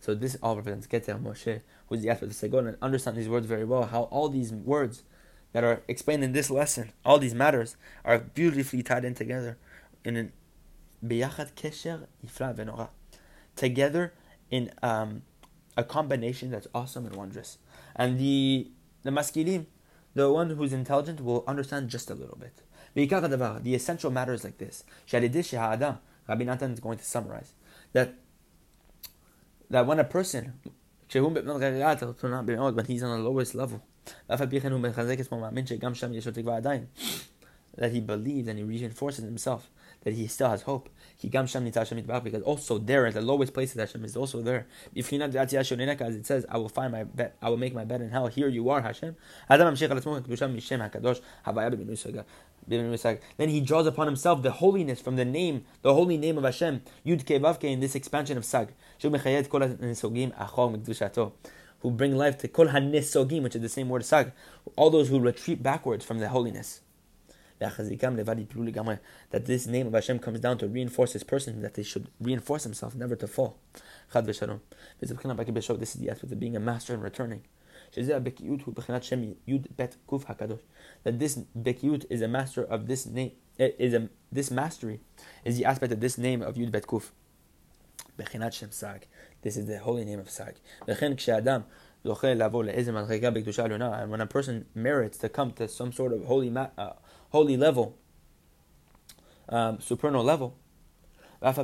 so 0.00 0.14
this 0.14 0.36
all 0.42 0.56
represents 0.56 0.86
Keter 0.86 1.20
Moshe, 1.20 1.60
who's 1.88 2.00
the 2.02 2.10
aspect 2.10 2.30
of 2.32 2.36
Segon, 2.36 2.68
and 2.68 2.76
understand 2.80 3.16
these 3.16 3.28
words 3.28 3.46
very 3.46 3.64
well. 3.64 3.84
How 3.84 4.02
all 4.04 4.28
these 4.28 4.52
words 4.52 5.02
that 5.53 5.63
are 5.63 5.81
explained 5.87 6.23
in 6.23 6.33
this 6.33 6.49
lesson, 6.49 6.91
all 7.05 7.19
these 7.19 7.33
matters, 7.33 7.77
are 8.03 8.19
beautifully 8.19 8.83
tied 8.83 9.05
in 9.05 9.13
together 9.15 9.57
in 10.03 10.17
an 10.17 10.33
Biyachad 11.05 11.53
Kesher 11.53 12.07
Ifra 12.25 12.55
Venora. 12.55 12.89
Together 13.55 14.13
in 14.49 14.71
um, 14.81 15.21
a 15.77 15.83
combination 15.83 16.49
that's 16.51 16.67
awesome 16.73 17.05
and 17.05 17.15
wondrous. 17.15 17.57
And 17.95 18.19
the 18.19 18.71
the 19.03 19.11
maskilim, 19.11 19.67
the 20.13 20.31
one 20.31 20.49
who's 20.51 20.73
intelligent, 20.73 21.21
will 21.21 21.43
understand 21.47 21.89
just 21.89 22.09
a 22.09 22.15
little 22.15 22.37
bit. 22.37 22.61
The 22.95 23.75
essential 23.75 24.11
matter 24.11 24.33
is 24.33 24.43
like 24.43 24.57
this. 24.57 24.83
Rabbi 25.11 26.43
Natan 26.45 26.71
is 26.71 26.79
going 26.79 26.97
to 26.97 27.03
summarize 27.03 27.53
that 27.91 28.15
that 29.69 29.85
when 29.85 29.99
a 29.99 30.03
person, 30.03 30.53
when 30.63 30.75
he's 32.87 33.03
on 33.03 33.17
the 33.17 33.23
lowest 33.23 33.55
level, 33.55 33.83
that 37.75 37.91
he 37.91 37.99
believes 37.99 38.47
and 38.47 38.59
he 38.59 38.63
reinforces 38.63 39.25
himself 39.25 39.69
that 40.03 40.13
he 40.13 40.27
still 40.27 40.49
has 40.49 40.63
hope. 40.63 40.89
Because 41.21 42.43
also 42.43 42.77
there 42.77 43.05
at 43.07 43.13
the 43.13 43.21
lowest 43.21 43.53
place 43.53 43.73
that 43.73 43.87
Hashem 43.87 44.05
is 44.05 44.17
also 44.17 44.41
there. 44.41 44.67
If 44.93 45.09
he 45.09 45.17
not 45.17 45.33
as 45.35 45.53
it 45.53 46.25
says, 46.25 46.45
I 46.49 46.57
will 46.57 46.69
find 46.69 46.91
my 46.91 47.03
bed, 47.03 47.33
I 47.41 47.49
will 47.49 47.57
make 47.57 47.73
my 47.73 47.85
bed 47.85 48.01
in 48.01 48.11
hell. 48.11 48.27
Here 48.27 48.47
you 48.49 48.69
are, 48.69 48.81
Hashem. 48.81 49.15
Then 49.47 49.89
he 53.49 53.61
draws 53.61 53.87
upon 53.87 54.07
himself 54.07 54.41
the 54.43 54.51
holiness 54.51 55.01
from 55.01 55.15
the 55.15 55.25
name, 55.25 55.65
the 55.81 55.93
holy 55.93 56.17
name 56.17 56.37
of 56.37 56.43
Hashem, 56.43 56.81
Yud 57.05 57.25
Ke 57.25 57.63
in 57.63 57.79
this 57.79 57.95
expansion 57.95 58.37
of 58.37 58.45
Sag. 58.45 58.73
Who 61.83 61.91
bring 61.91 62.15
life 62.15 62.37
to 62.39 62.47
Kol 62.47 62.67
HaNesogim, 62.67 63.43
which 63.43 63.55
is 63.55 63.61
the 63.61 63.69
same 63.69 63.89
word 63.89 64.05
Sag. 64.05 64.31
All 64.77 64.89
those 64.89 65.09
who 65.09 65.19
retreat 65.19 65.61
backwards 65.61 66.05
from 66.05 66.19
the 66.19 66.29
holiness. 66.29 66.79
That 67.59 69.45
this 69.45 69.67
name 69.67 69.87
of 69.87 69.93
Hashem 69.93 70.19
comes 70.19 70.39
down 70.39 70.57
to 70.59 70.67
reinforce 70.67 71.11
his 71.13 71.23
person, 71.23 71.61
that 71.61 71.73
they 71.75 71.83
should 71.83 72.07
reinforce 72.19 72.63
himself, 72.63 72.95
never 72.95 73.15
to 73.17 73.27
fall. 73.27 73.57
This 74.13 74.41
is 74.41 74.47
the 75.09 76.09
aspect 76.09 76.31
of 76.31 76.39
being 76.39 76.55
a 76.55 76.59
master 76.59 76.93
and 76.93 77.03
returning. 77.03 77.43
That 77.95 78.39
this 81.03 81.39
bekiyut 81.57 82.05
is 82.09 82.21
a 82.21 82.27
master 82.27 82.63
of 82.63 82.87
this 82.87 83.05
name, 83.05 83.31
eh, 83.59 83.71
is 83.77 83.93
a, 83.93 84.09
this 84.31 84.49
mastery 84.49 85.01
is 85.45 85.57
the 85.57 85.65
aspect 85.65 85.91
of 85.93 85.99
this 85.99 86.17
name 86.17 86.41
of 86.41 86.55
Yud 86.55 86.71
Bet 86.71 86.87
Kuf. 86.87 87.11
This 89.43 89.57
is 89.57 89.67
the 89.67 89.77
holy 89.77 90.05
name 90.05 90.19
of 90.19 90.29
Sag. 90.29 90.55
And 90.87 90.97
when 94.11 94.21
a 94.21 94.25
person 94.25 94.65
merits 94.73 95.17
to 95.19 95.29
come 95.29 95.51
to 95.51 95.67
some 95.67 95.91
sort 95.91 96.13
of 96.13 96.25
holy, 96.25 96.51
uh, 96.55 96.93
holy 97.29 97.57
level, 97.57 97.97
um, 99.49 99.79
supernal 99.79 100.23
level, 100.23 100.57
and 101.41 101.57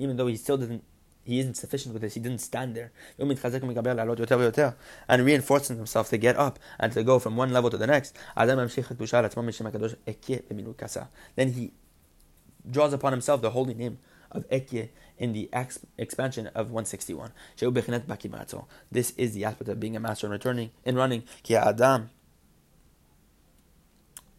even 0.00 0.16
though 0.16 0.26
he 0.26 0.36
still 0.36 0.58
doesn't 0.58 0.84
he 1.24 1.38
isn't 1.38 1.54
sufficient 1.56 1.92
with 1.92 2.02
this. 2.02 2.14
He 2.14 2.20
didn't 2.20 2.40
stand 2.40 2.74
there. 2.74 2.90
And 5.08 5.24
reinforcing 5.24 5.76
himself 5.76 6.10
to 6.10 6.18
get 6.18 6.36
up 6.36 6.58
and 6.80 6.92
to 6.92 7.04
go 7.04 7.18
from 7.20 7.36
one 7.36 7.52
level 7.52 7.70
to 7.70 7.76
the 7.76 7.86
next. 7.86 8.16
Then 11.36 11.52
he 11.52 11.72
draws 12.68 12.92
upon 12.92 13.12
himself 13.12 13.40
the 13.40 13.50
holy 13.50 13.74
name 13.74 13.98
of 14.32 14.48
Ekye 14.48 14.88
in 15.22 15.32
the 15.32 15.48
ex- 15.52 15.78
expansion 15.96 16.48
of 16.48 16.72
161. 16.72 17.30
This 18.90 19.10
is 19.16 19.34
the 19.34 19.44
aspect 19.44 19.68
of 19.68 19.78
being 19.78 19.94
a 19.94 20.00
master 20.00 20.26
and 20.26 20.32
returning 20.32 20.70
in 20.84 20.96
running. 20.96 21.22
Adam. 21.48 22.10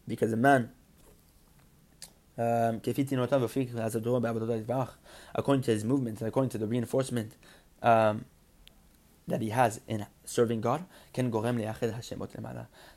Because 0.06 0.30
a 0.34 0.36
man 0.36 0.70
um, 2.36 2.82
according 5.34 5.62
to 5.62 5.70
his 5.70 5.84
movement 5.84 6.20
and 6.20 6.28
according 6.28 6.50
to 6.50 6.58
the 6.58 6.66
reinforcement 6.66 7.32
um, 7.82 8.26
that 9.26 9.40
he 9.40 9.48
has 9.48 9.80
in 9.88 10.04
serving 10.26 10.60
God, 10.60 10.84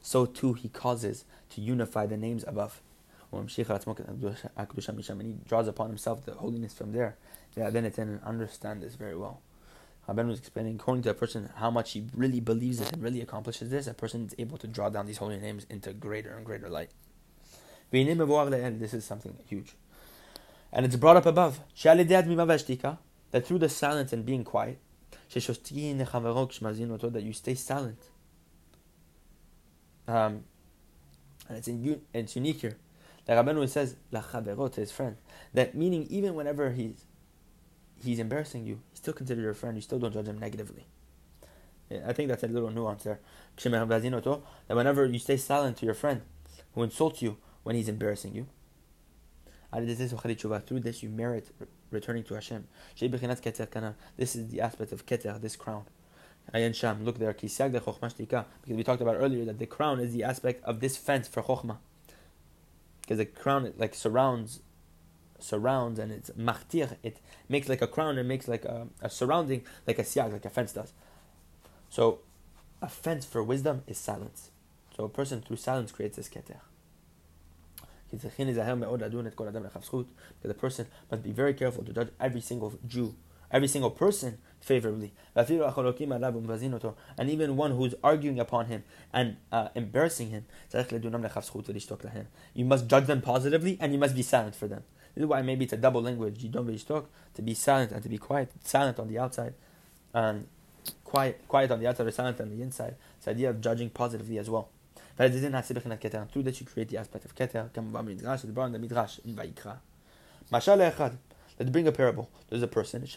so 0.02 0.26
too 0.26 0.54
he 0.54 0.68
causes 0.68 1.24
to 1.52 1.62
unify 1.62 2.06
the 2.06 2.18
names 2.18 2.44
above. 2.46 2.82
And 3.32 3.50
he 3.50 5.38
draws 5.48 5.68
upon 5.68 5.90
himself 5.90 6.26
the 6.26 6.34
holiness 6.34 6.74
from 6.74 6.94
there. 6.94 7.18
Yeah, 7.56 7.70
then 7.70 7.86
it's 7.86 7.98
and 7.98 8.22
understand 8.24 8.82
this 8.82 8.96
very 8.96 9.16
well. 9.16 9.42
Ben 10.14 10.28
was 10.28 10.40
explaining, 10.40 10.76
according 10.76 11.04
to 11.04 11.10
a 11.10 11.14
person, 11.14 11.50
how 11.56 11.70
much 11.70 11.92
he 11.92 12.06
really 12.16 12.40
believes 12.40 12.80
it 12.80 12.94
and 12.94 13.04
really 13.04 13.20
accomplishes 13.20 13.70
this, 13.70 13.88
a 13.88 13.94
person 13.94 14.26
is 14.26 14.36
able 14.38 14.58
to 14.58 14.68
draw 14.68 14.90
down 14.90 15.06
these 15.06 15.18
holy 15.18 15.38
names 15.38 15.66
into 15.70 15.92
greater 15.92 16.36
and 16.38 16.46
greater 16.46 16.70
light. 16.70 16.92
This 17.92 18.94
is 18.94 19.04
something 19.04 19.36
huge. 19.46 19.76
And 20.72 20.86
it's 20.86 20.96
brought 20.96 21.18
up 21.18 21.26
above. 21.26 21.60
That 23.32 23.46
through 23.46 23.60
the 23.60 23.68
silence 23.70 24.14
and 24.14 24.26
being 24.26 24.46
quiet, 24.46 24.80
that 25.34 27.24
you 27.24 27.34
stay 27.34 27.56
silent. 27.56 28.00
Um, 30.08 30.46
and 31.50 31.58
it's, 31.58 31.68
in, 31.68 32.02
it's 32.14 32.36
unique 32.38 32.62
here. 32.62 32.78
The 33.28 33.34
Rabbeinu 33.34 33.70
says, 33.70 33.98
to 34.12 34.72
his 34.82 34.92
friend. 34.92 35.18
That 35.54 35.76
meaning, 35.76 36.08
even 36.10 36.34
whenever 36.34 36.72
he's 36.72 37.06
he's 38.04 38.20
embarrassing 38.20 38.64
you, 38.66 38.76
you 38.76 38.82
still 38.94 39.14
consider 39.14 39.42
your 39.42 39.54
friend, 39.54 39.76
you 39.76 39.82
still 39.82 40.00
don't 40.00 40.14
judge 40.14 40.28
him 40.28 40.40
negatively. 40.40 40.88
I 42.06 42.14
think 42.14 42.30
that's 42.30 42.44
a 42.44 42.48
little 42.48 42.70
nuance 42.72 43.04
there. 43.04 43.20
That 43.58 44.50
whenever 44.70 45.06
you 45.06 45.20
stay 45.20 45.38
silent 45.38 45.78
to 45.78 45.86
your 45.86 45.96
friend 45.96 46.22
who 46.74 46.84
insults 46.84 47.22
you, 47.22 47.38
when 47.64 47.76
he's 47.76 47.90
embarrassing 47.90 48.34
you. 48.34 48.48
Through 49.74 50.80
this, 50.80 51.04
you 51.04 51.10
merit 51.10 51.50
returning 51.92 52.24
to 52.24 52.34
Hashem. 52.36 52.68
This 52.98 54.36
is 54.36 54.48
the 54.48 54.62
aspect 54.62 54.92
of 54.94 55.06
keter, 55.06 55.42
this 55.42 55.58
crown. 55.58 55.86
Look 56.54 57.18
there, 57.20 57.34
because 57.34 57.60
we 58.70 58.84
talked 58.84 59.02
about 59.02 59.16
earlier 59.18 59.44
that 59.44 59.60
the 59.60 59.66
crown 59.66 60.00
is 60.00 60.14
the 60.14 60.24
aspect 60.24 60.64
of 60.64 60.80
this 60.80 60.96
fence 60.96 61.28
for 61.28 61.42
chokhmah. 61.44 61.80
Because 63.08 63.20
the 63.20 63.26
crown 63.26 63.72
like 63.78 63.96
surrounds, 63.96 64.60
surrounds, 65.40 65.98
and 65.98 66.12
it's 66.12 66.30
machtir. 66.32 66.98
It 67.04 67.22
makes 67.48 67.70
like 67.70 67.82
a 67.82 67.88
crown 67.88 68.18
and 68.18 68.28
makes 68.28 68.50
like 68.50 68.66
a, 68.66 68.88
a 69.02 69.10
surrounding, 69.10 69.64
like 69.88 69.98
a 69.98 70.04
siag, 70.04 70.34
like 70.34 70.44
a 70.44 70.50
fence 70.50 70.74
does. 70.74 70.92
So, 71.90 72.20
a 72.82 72.90
fence 72.90 73.26
for 73.26 73.42
wisdom 73.42 73.84
is 73.88 73.98
silence. 73.98 74.52
So 74.98 75.06
a 75.06 75.10
person 75.10 75.42
through 75.42 75.56
silence 75.56 75.94
creates 75.94 76.18
this 76.18 76.28
keter. 76.28 76.58
Because 78.10 78.24
the 80.44 80.54
person 80.54 80.88
must 81.10 81.24
be 81.24 81.32
very 81.32 81.54
careful 81.54 81.84
to 81.84 81.94
judge 81.94 82.10
every 82.20 82.42
single 82.42 82.74
Jew, 82.86 83.16
every 83.52 83.68
single 83.68 83.92
person 83.92 84.38
favorably. 84.60 85.14
And 85.36 85.50
even 87.30 87.56
one 87.56 87.72
who's 87.72 87.96
arguing 88.04 88.40
upon 88.40 88.66
him 88.66 88.84
and 89.14 89.38
uh, 89.52 89.70
embarrassing 89.76 90.30
him, 90.30 90.46
you 92.54 92.66
must 92.66 92.88
judge 92.88 93.06
them 93.06 93.22
positively 93.22 93.78
and 93.80 93.94
you 93.94 94.00
must 94.00 94.16
be 94.16 94.22
silent 94.22 94.56
for 94.56 94.68
them. 94.68 94.84
This 95.16 95.24
is 95.24 95.28
why 95.28 95.42
maybe 95.42 95.66
it's 95.66 95.74
a 95.74 95.78
double 95.78 96.02
language. 96.02 96.44
You 96.44 96.50
don't 96.50 96.66
really 96.66 96.78
talk 96.80 97.10
to 97.36 97.42
be 97.42 97.54
silent 97.54 97.92
and 97.92 98.04
to 98.04 98.10
be 98.10 98.18
quiet. 98.18 98.52
Silent 98.64 99.00
on 99.00 99.08
the 99.08 99.18
outside 99.18 99.54
and 100.14 100.48
quiet, 101.04 101.42
quiet 101.48 101.72
on 101.72 101.80
the 101.80 101.88
outside 101.88 102.08
or 102.08 102.12
silent 102.12 102.40
on 102.42 102.50
the 102.50 102.62
inside. 102.62 102.96
It's 103.16 103.26
the 103.26 103.32
idea 103.32 103.50
of 103.50 103.62
judging 103.62 103.90
positively 103.90 104.38
as 104.38 104.50
well. 104.50 104.70
Through 105.18 105.32
that 105.32 106.60
you 106.60 106.66
create 106.68 106.90
the 106.90 106.98
aspect 106.98 107.26
of 107.26 107.34
Keter, 107.34 107.72
Mashal 110.52 110.78
Vayikra. 110.78 111.18
Let's 111.60 111.72
bring 111.72 111.88
a 111.88 111.92
parable. 111.92 112.30
There's 112.50 112.62
a 112.62 112.68
person, 112.68 113.08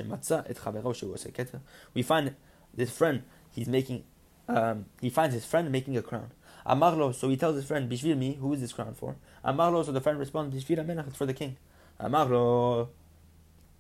we 1.95 2.03
find 2.03 2.35
this 2.75 2.91
friend, 2.91 3.23
he's 3.51 3.69
making, 3.69 4.05
um, 4.49 4.87
he 5.01 5.11
finds 5.11 5.35
his 5.35 5.45
friend 5.45 5.71
making 5.71 5.97
a 5.97 6.03
crown. 6.03 6.31
Amarlo, 6.67 7.15
so 7.15 7.29
he 7.29 7.37
tells 7.37 7.57
his 7.57 7.65
friend, 7.65 7.91
Bishvil 7.91 8.17
me, 8.17 8.35
who 8.35 8.53
is 8.53 8.61
this 8.61 8.73
crown 8.73 8.95
for? 8.95 9.17
Amarlo, 9.45 9.85
so 9.85 9.93
the 9.93 10.01
friend 10.01 10.19
responds, 10.19 10.55
Bishvil 10.55 10.85
amenach, 10.85 11.09
it's 11.09 11.17
for 11.17 11.27
the 11.27 11.35
king. 11.35 11.57
Amarlo. 12.01 12.89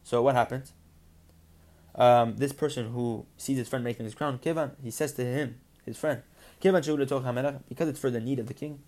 So 0.02 0.22
what 0.22 0.34
happens? 0.34 0.72
Um, 1.94 2.36
this 2.36 2.52
person 2.52 2.92
who 2.92 3.26
sees 3.36 3.58
his 3.58 3.68
friend 3.68 3.84
making 3.84 4.04
his 4.04 4.14
crown, 4.14 4.38
Kevan, 4.38 4.72
he 4.82 4.90
says 4.90 5.12
to 5.14 5.24
him, 5.24 5.60
his 5.84 5.96
friend, 5.96 6.22
because 6.60 7.88
it's 7.88 7.98
for 7.98 8.10
the 8.10 8.20
need 8.20 8.38
of 8.38 8.46
the 8.46 8.54
king, 8.54 8.80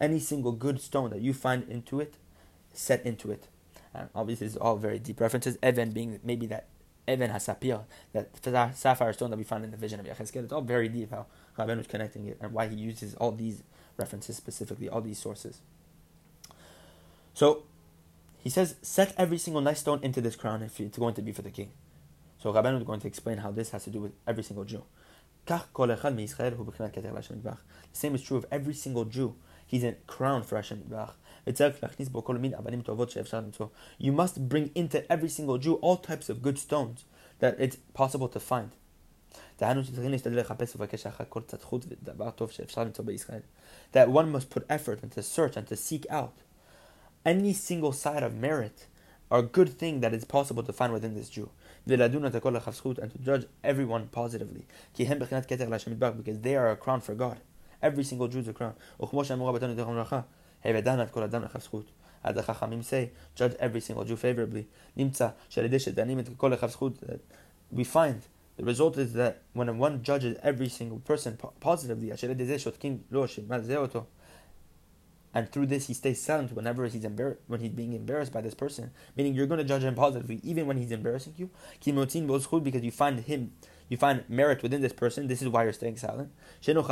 any 0.00 0.18
single 0.18 0.52
good 0.52 0.80
stone 0.80 1.10
that 1.10 1.20
you 1.20 1.34
find 1.34 1.68
into 1.68 2.00
it, 2.00 2.14
set 2.72 3.04
into 3.04 3.30
it. 3.30 3.48
Obviously, 4.14 4.46
it's 4.46 4.56
all 4.56 4.76
very 4.76 4.98
deep 4.98 5.20
references. 5.20 5.56
Even 5.62 5.92
being 5.92 6.20
maybe 6.24 6.46
that 6.46 6.66
Even 7.06 7.30
Hasapir, 7.30 7.84
that 8.12 8.76
sapphire 8.76 9.12
stone 9.12 9.30
that 9.30 9.36
we 9.36 9.44
find 9.44 9.62
in 9.64 9.70
the 9.70 9.76
vision 9.76 10.00
of 10.00 10.06
Yechezkel. 10.06 10.44
It's 10.44 10.52
all 10.52 10.62
very 10.62 10.88
deep 10.88 11.10
how 11.10 11.26
Rabbeinu 11.58 11.80
is 11.80 11.86
connecting 11.86 12.26
it 12.26 12.38
and 12.40 12.52
why 12.52 12.66
he 12.66 12.76
uses 12.76 13.14
all 13.16 13.32
these 13.32 13.62
references 13.96 14.36
specifically, 14.36 14.88
all 14.88 15.02
these 15.02 15.18
sources. 15.18 15.60
So 17.34 17.64
he 18.38 18.48
says, 18.48 18.76
set 18.80 19.14
every 19.18 19.38
single 19.38 19.60
nice 19.60 19.80
stone 19.80 20.00
into 20.02 20.20
this 20.20 20.34
crown 20.34 20.62
if 20.62 20.80
it's 20.80 20.98
going 20.98 21.14
to 21.14 21.22
be 21.22 21.32
for 21.32 21.42
the 21.42 21.50
king. 21.50 21.72
So 22.38 22.52
Rabbeinu 22.52 22.78
is 22.78 22.84
going 22.84 23.00
to 23.00 23.06
explain 23.06 23.38
how 23.38 23.50
this 23.50 23.70
has 23.70 23.84
to 23.84 23.90
do 23.90 24.00
with 24.00 24.12
every 24.26 24.42
single 24.42 24.64
Jew. 24.64 24.82
The 25.46 25.62
same 27.92 28.14
is 28.14 28.22
true 28.22 28.36
of 28.38 28.46
every 28.50 28.74
single 28.74 29.04
Jew. 29.04 29.34
He's 29.66 29.84
a 29.84 29.92
crown 30.06 30.42
for 30.42 30.56
Hashem. 30.56 30.90
You 33.98 34.12
must 34.12 34.48
bring 34.48 34.70
into 34.74 35.12
every 35.12 35.28
single 35.28 35.58
Jew 35.58 35.74
all 35.74 35.96
types 35.96 36.28
of 36.28 36.42
good 36.42 36.58
stones 36.58 37.04
that 37.40 37.56
it's 37.58 37.76
possible 37.92 38.28
to 38.28 38.40
find. 38.40 38.70
That 39.58 39.76
one 44.08 44.30
must 44.30 44.50
put 44.50 44.66
effort 44.68 45.02
and 45.02 45.12
to 45.12 45.22
search 45.22 45.56
and 45.56 45.66
to 45.66 45.76
seek 45.76 46.06
out 46.10 46.34
any 47.24 47.52
single 47.52 47.92
side 47.92 48.22
of 48.22 48.34
merit 48.34 48.86
or 49.30 49.42
good 49.42 49.68
thing 49.70 50.00
that 50.00 50.12
is 50.14 50.24
possible 50.24 50.62
to 50.62 50.72
find 50.72 50.92
within 50.92 51.14
this 51.14 51.28
Jew. 51.28 51.50
And 51.86 51.98
to 52.00 53.18
judge 53.22 53.46
everyone 53.62 54.08
positively. 54.08 54.66
Because 54.96 56.40
they 56.40 56.56
are 56.56 56.70
a 56.70 56.76
crown 56.76 57.00
for 57.00 57.14
God. 57.14 57.40
Every 57.82 58.04
single 58.04 58.28
Jew 58.28 58.38
is 58.40 58.48
a 58.48 58.52
crown. 58.52 58.74
As 60.64 62.34
the 62.34 62.42
Chachamim 62.42 62.82
say, 62.82 63.10
judge 63.34 63.54
every 63.60 63.80
single 63.80 64.04
Jew 64.04 64.16
favorably. 64.16 64.66
We 64.96 65.04
find 67.84 68.22
the 68.56 68.64
result 68.64 68.96
is 68.98 69.12
that 69.14 69.42
when 69.52 69.78
one 69.78 70.02
judges 70.02 70.38
every 70.42 70.68
single 70.68 71.00
person 71.00 71.38
positively, 71.60 72.10
and 75.36 75.50
through 75.50 75.66
this 75.66 75.88
he 75.88 75.94
stays 75.94 76.22
silent 76.22 76.52
whenever 76.52 76.86
he's 76.86 77.02
embar- 77.02 77.38
when 77.48 77.60
he's 77.60 77.72
being 77.72 77.92
embarrassed 77.92 78.32
by 78.32 78.40
this 78.40 78.54
person, 78.54 78.92
meaning 79.16 79.34
you're 79.34 79.48
going 79.48 79.58
to 79.58 79.64
judge 79.64 79.82
him 79.82 79.96
positively 79.96 80.40
even 80.44 80.66
when 80.66 80.76
he's 80.76 80.92
embarrassing 80.92 81.34
you. 81.36 81.50
Because 81.84 82.82
you 82.82 82.90
find 82.92 83.20
him, 83.20 83.52
you 83.88 83.96
find 83.96 84.24
merit 84.28 84.62
within 84.62 84.80
this 84.80 84.92
person. 84.92 85.26
This 85.26 85.42
is 85.42 85.48
why 85.48 85.64
you're 85.64 85.72
staying 85.72 85.96
silent. 85.96 86.30
That 86.64 86.84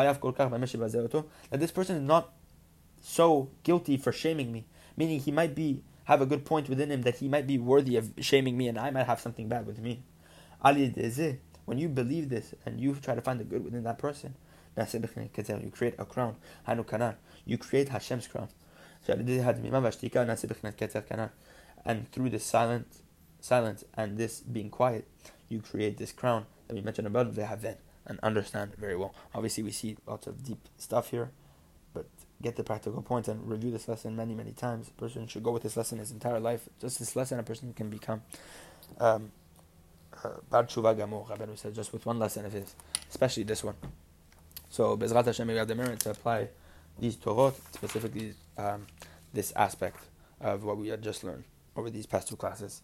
this 1.52 1.70
person 1.70 1.96
is 1.96 2.02
not 2.02 2.32
so 3.02 3.50
guilty 3.64 3.98
for 3.98 4.12
shaming 4.12 4.50
me, 4.50 4.64
meaning 4.96 5.20
he 5.20 5.30
might 5.30 5.54
be 5.54 5.82
have 6.04 6.22
a 6.22 6.26
good 6.26 6.44
point 6.44 6.68
within 6.68 6.90
him 6.90 7.02
that 7.02 7.16
he 7.16 7.28
might 7.28 7.46
be 7.46 7.58
worthy 7.58 7.96
of 7.96 8.12
shaming 8.18 8.56
me, 8.56 8.68
and 8.68 8.78
I 8.78 8.90
might 8.90 9.06
have 9.06 9.20
something 9.20 9.48
bad 9.48 9.66
with 9.66 9.78
me. 9.78 10.02
Ali 10.62 10.94
when 11.64 11.78
you 11.78 11.88
believe 11.88 12.28
this 12.28 12.54
and 12.64 12.80
you 12.80 12.94
try 12.94 13.14
to 13.14 13.20
find 13.20 13.38
the 13.38 13.44
good 13.44 13.64
within 13.64 13.84
that 13.84 13.98
person, 13.98 14.34
you 14.76 15.70
create 15.70 15.94
a 15.98 16.04
crown. 16.04 16.36
You 17.44 17.58
create 17.58 17.88
Hashem's 17.90 18.26
crown. 18.26 18.48
And 21.84 22.12
through 22.12 22.30
this 22.30 22.44
silent, 22.44 22.86
silence 23.40 23.84
and 23.94 24.16
this 24.16 24.40
being 24.40 24.70
quiet, 24.70 25.08
you 25.48 25.60
create 25.60 25.98
this 25.98 26.12
crown 26.12 26.46
that 26.68 26.74
we 26.74 26.80
mentioned 26.80 27.06
above, 27.06 27.34
They 27.34 27.44
have 27.44 27.62
then 27.62 27.76
and 28.06 28.18
understand 28.20 28.74
very 28.76 28.96
well. 28.96 29.14
Obviously, 29.34 29.62
we 29.62 29.70
see 29.70 29.96
lots 30.06 30.26
of 30.26 30.42
deep 30.42 30.68
stuff 30.76 31.10
here, 31.10 31.30
get 32.42 32.56
the 32.56 32.64
practical 32.64 33.00
points 33.02 33.28
and 33.28 33.48
review 33.48 33.70
this 33.70 33.88
lesson 33.88 34.16
many, 34.16 34.34
many 34.34 34.52
times. 34.52 34.88
A 34.88 35.00
person 35.00 35.26
should 35.26 35.42
go 35.42 35.52
with 35.52 35.62
this 35.62 35.76
lesson 35.76 35.98
his 35.98 36.10
entire 36.10 36.40
life. 36.40 36.68
Just 36.80 36.98
this 36.98 37.16
lesson, 37.16 37.38
a 37.38 37.42
person 37.42 37.72
can 37.72 37.88
become 37.88 38.22
um, 38.98 39.30
Bar 40.50 40.64
Tshuva 40.64 40.96
Gamor, 40.96 41.26
Rabbeinu 41.28 41.56
said, 41.58 41.74
just 41.74 41.92
with 41.92 42.04
one 42.04 42.18
lesson 42.18 42.44
of 42.44 42.52
his, 42.52 42.74
especially 43.08 43.44
this 43.44 43.64
one. 43.64 43.74
So, 44.68 44.96
Bezrat 44.96 45.26
Hashem, 45.26 45.46
we 45.48 45.54
have 45.56 45.68
the 45.68 45.74
merit 45.74 46.00
to 46.00 46.10
apply 46.10 46.48
these 46.98 47.16
Torot, 47.16 47.54
specifically 47.72 48.34
um, 48.58 48.86
this 49.32 49.52
aspect 49.56 49.98
of 50.40 50.64
what 50.64 50.76
we 50.76 50.88
had 50.88 51.02
just 51.02 51.24
learned 51.24 51.44
over 51.76 51.90
these 51.90 52.06
past 52.06 52.28
two 52.28 52.36
classes. 52.36 52.82